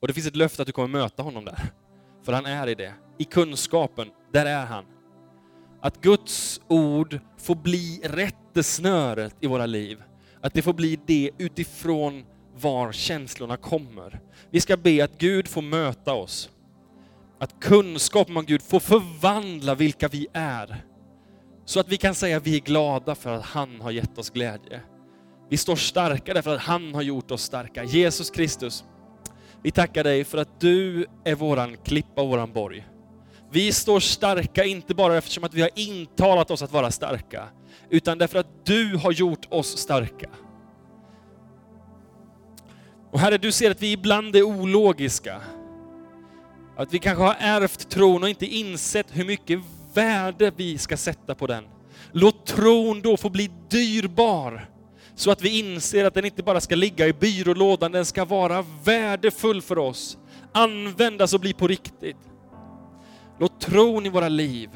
Och 0.00 0.08
det 0.08 0.14
finns 0.14 0.26
ett 0.26 0.36
löfte 0.36 0.62
att 0.62 0.66
du 0.66 0.72
kommer 0.72 0.88
möta 0.88 1.22
honom 1.22 1.44
där. 1.44 1.62
För 2.22 2.32
han 2.32 2.46
är 2.46 2.66
i 2.66 2.74
det. 2.74 2.94
I 3.18 3.24
kunskapen, 3.24 4.08
där 4.32 4.46
är 4.46 4.66
han. 4.66 4.84
Att 5.80 6.00
Guds 6.00 6.60
ord 6.68 7.18
får 7.38 7.54
bli 7.54 8.00
rättesnöret 8.04 9.36
i 9.40 9.46
våra 9.46 9.66
liv. 9.66 10.02
Att 10.40 10.54
det 10.54 10.62
får 10.62 10.74
bli 10.74 11.00
det 11.06 11.30
utifrån 11.38 12.24
var 12.54 12.92
känslorna 12.92 13.56
kommer. 13.56 14.20
Vi 14.50 14.60
ska 14.60 14.76
be 14.76 15.04
att 15.04 15.18
Gud 15.18 15.48
får 15.48 15.62
möta 15.62 16.12
oss. 16.12 16.50
Att 17.40 17.60
kunskapen 17.60 18.36
om 18.36 18.44
Gud 18.44 18.62
får 18.62 18.80
förvandla 18.80 19.74
vilka 19.74 20.08
vi 20.08 20.26
är. 20.32 20.84
Så 21.70 21.80
att 21.80 21.88
vi 21.88 21.96
kan 21.96 22.14
säga 22.14 22.36
att 22.36 22.46
vi 22.46 22.56
är 22.56 22.60
glada 22.60 23.14
för 23.14 23.32
att 23.32 23.44
han 23.44 23.80
har 23.80 23.90
gett 23.90 24.18
oss 24.18 24.30
glädje. 24.30 24.80
Vi 25.50 25.56
står 25.56 25.76
starka 25.76 26.34
därför 26.34 26.54
att 26.54 26.60
han 26.60 26.94
har 26.94 27.02
gjort 27.02 27.30
oss 27.30 27.42
starka. 27.42 27.84
Jesus 27.84 28.30
Kristus, 28.30 28.84
vi 29.62 29.70
tackar 29.70 30.04
dig 30.04 30.24
för 30.24 30.38
att 30.38 30.60
du 30.60 31.06
är 31.24 31.34
våran 31.34 31.76
klippa 31.76 32.22
och 32.22 32.28
våran 32.28 32.52
borg. 32.52 32.86
Vi 33.50 33.72
står 33.72 34.00
starka 34.00 34.64
inte 34.64 34.94
bara 34.94 35.16
eftersom 35.16 35.44
att 35.44 35.54
vi 35.54 35.60
har 35.60 35.70
intalat 35.74 36.50
oss 36.50 36.62
att 36.62 36.72
vara 36.72 36.90
starka, 36.90 37.48
utan 37.90 38.18
därför 38.18 38.38
att 38.38 38.66
du 38.66 38.96
har 38.96 39.12
gjort 39.12 39.46
oss 39.50 39.78
starka. 39.78 40.30
Och 43.12 43.20
Herre, 43.20 43.38
du 43.38 43.52
ser 43.52 43.70
att 43.70 43.82
vi 43.82 43.92
ibland 43.92 44.36
är 44.36 44.42
ologiska. 44.42 45.40
Att 46.76 46.94
vi 46.94 46.98
kanske 46.98 47.24
har 47.24 47.36
ärvt 47.38 47.90
tron 47.90 48.22
och 48.22 48.28
inte 48.28 48.46
insett 48.46 49.06
hur 49.10 49.24
mycket 49.24 49.60
värde 50.00 50.52
vi 50.56 50.78
ska 50.78 50.96
sätta 50.96 51.34
på 51.34 51.46
den. 51.46 51.64
Låt 52.12 52.46
tron 52.46 53.00
då 53.00 53.16
få 53.16 53.30
bli 53.30 53.50
dyrbar, 53.68 54.70
så 55.14 55.30
att 55.30 55.42
vi 55.42 55.58
inser 55.58 56.04
att 56.04 56.14
den 56.14 56.24
inte 56.24 56.42
bara 56.42 56.60
ska 56.60 56.74
ligga 56.74 57.06
i 57.06 57.12
byrålådan, 57.12 57.92
den 57.92 58.04
ska 58.04 58.24
vara 58.24 58.64
värdefull 58.84 59.62
för 59.62 59.78
oss, 59.78 60.18
användas 60.52 61.34
och 61.34 61.40
bli 61.40 61.52
på 61.52 61.66
riktigt. 61.66 62.16
Låt 63.38 63.60
tron 63.60 64.06
i 64.06 64.08
våra 64.08 64.28
liv 64.28 64.70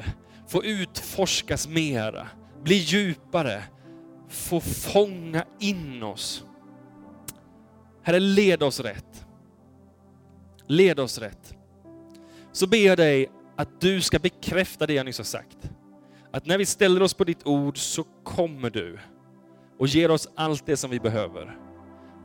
få 0.47 0.63
utforskas 0.63 1.67
mera, 1.67 2.27
bli 2.63 2.75
djupare, 2.75 3.63
få 4.29 4.59
fånga 4.59 5.45
in 5.59 6.03
oss. 6.03 6.43
Herre, 8.03 8.19
led 8.19 8.63
oss 8.63 8.79
rätt. 8.79 9.25
Led 10.67 10.99
oss 10.99 11.17
rätt. 11.17 11.55
Så 12.51 12.67
ber 12.67 12.77
jag 12.77 12.97
dig 12.97 13.29
att 13.55 13.81
du 13.81 14.01
ska 14.01 14.19
bekräfta 14.19 14.87
det 14.87 14.93
jag 14.93 15.05
nyss 15.05 15.17
har 15.17 15.25
sagt. 15.25 15.57
Att 16.31 16.45
när 16.45 16.57
vi 16.57 16.65
ställer 16.65 17.01
oss 17.01 17.13
på 17.13 17.23
ditt 17.23 17.47
ord 17.47 17.77
så 17.77 18.03
kommer 18.23 18.69
du 18.69 18.99
och 19.79 19.87
ger 19.87 20.11
oss 20.11 20.29
allt 20.35 20.65
det 20.65 20.77
som 20.77 20.91
vi 20.91 20.99
behöver. 20.99 21.57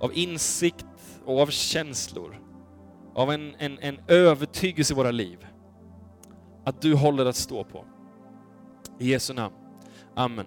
Av 0.01 0.15
insikt 0.15 0.87
och 1.25 1.41
av 1.41 1.47
känslor. 1.47 2.41
Av 3.15 3.33
en, 3.33 3.55
en, 3.59 3.79
en 3.79 4.01
övertygelse 4.09 4.95
i 4.95 4.97
våra 4.97 5.11
liv. 5.11 5.47
Att 6.65 6.83
du 6.83 6.95
håller 6.95 7.27
att 7.27 7.37
stå 7.37 7.65
på. 7.65 7.85
I 8.99 9.11
Jesu 9.11 9.35
namn. 9.35 9.55
Amen. 10.15 10.47